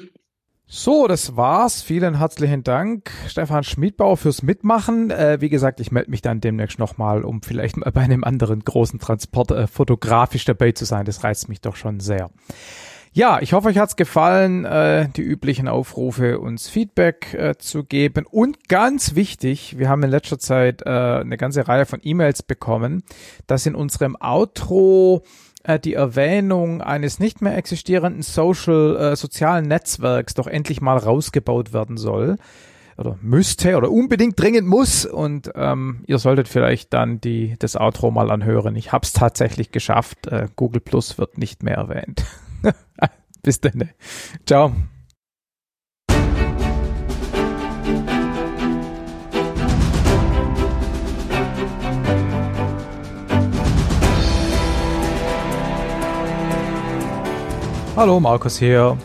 [0.74, 1.82] So, das war's.
[1.82, 5.12] Vielen herzlichen Dank, Stefan Schmiedbauer, fürs Mitmachen.
[5.12, 8.62] Äh, wie gesagt, ich melde mich dann demnächst nochmal, um vielleicht mal bei einem anderen
[8.62, 11.04] großen Transport äh, fotografisch dabei zu sein.
[11.06, 12.30] Das reizt mich doch schon sehr.
[13.14, 18.26] Ja, ich hoffe, euch hat's gefallen, äh, die üblichen Aufrufe, uns Feedback äh, zu geben.
[18.26, 23.04] Und ganz wichtig, wir haben in letzter Zeit äh, eine ganze Reihe von E-Mails bekommen,
[23.48, 25.24] dass in unserem Outro
[25.64, 31.74] äh, die Erwähnung eines nicht mehr existierenden Social, äh, sozialen Netzwerks doch endlich mal rausgebaut
[31.74, 32.38] werden soll
[32.98, 38.10] oder müsste oder unbedingt dringend muss und ähm, ihr solltet vielleicht dann die das Outro
[38.10, 38.78] mal anhören.
[38.78, 40.28] Ich habe es tatsächlich geschafft.
[40.28, 42.24] Äh, Google Plus wird nicht mehr erwähnt.
[43.44, 43.90] Bis dann.
[44.46, 44.74] Ciao.
[57.96, 58.98] Hallo, Markus hier.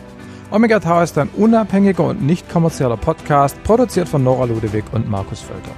[0.49, 5.41] Omega Tau ist ein unabhängiger und nicht kommerzieller Podcast, produziert von Nora Ludewig und Markus
[5.41, 5.71] Völter.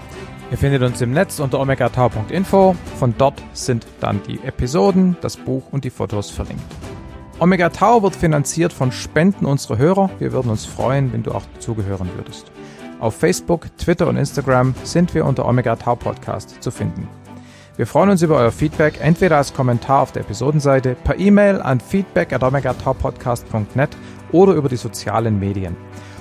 [0.52, 2.76] Ihr findet uns im Netz unter omegatau.info.
[2.98, 6.64] Von dort sind dann die Episoden, das Buch und die Fotos verlinkt.
[7.42, 10.10] Omega Tau wird finanziert von Spenden unserer Hörer.
[10.20, 12.52] Wir würden uns freuen, wenn du auch dazugehören würdest.
[13.00, 17.08] Auf Facebook, Twitter und Instagram sind wir unter Omega Tau Podcast zu finden.
[17.78, 21.80] Wir freuen uns über euer Feedback, entweder als Kommentar auf der Episodenseite, per E-Mail an
[21.80, 23.92] feedback at omegataupodcast.net
[24.34, 25.78] oder über die sozialen Medien.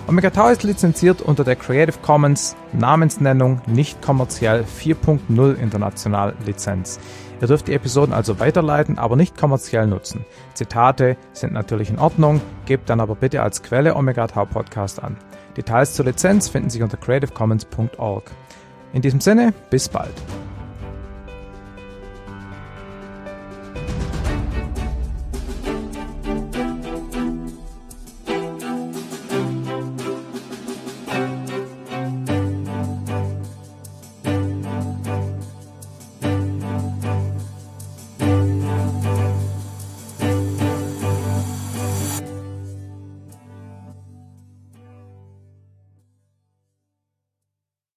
[0.06, 7.00] Omega Tau ist lizenziert unter der Creative Commons Namensnennung nicht kommerziell 4.0 International Lizenz.
[7.40, 10.24] Ihr dürft die Episoden also weiterleiten, aber nicht kommerziell nutzen.
[10.54, 15.16] Zitate sind natürlich in Ordnung, gebt dann aber bitte als Quelle Omega Tau Podcast an.
[15.56, 18.30] Details zur Lizenz finden sich unter creativecommons.org.
[18.92, 20.14] In diesem Sinne, bis bald.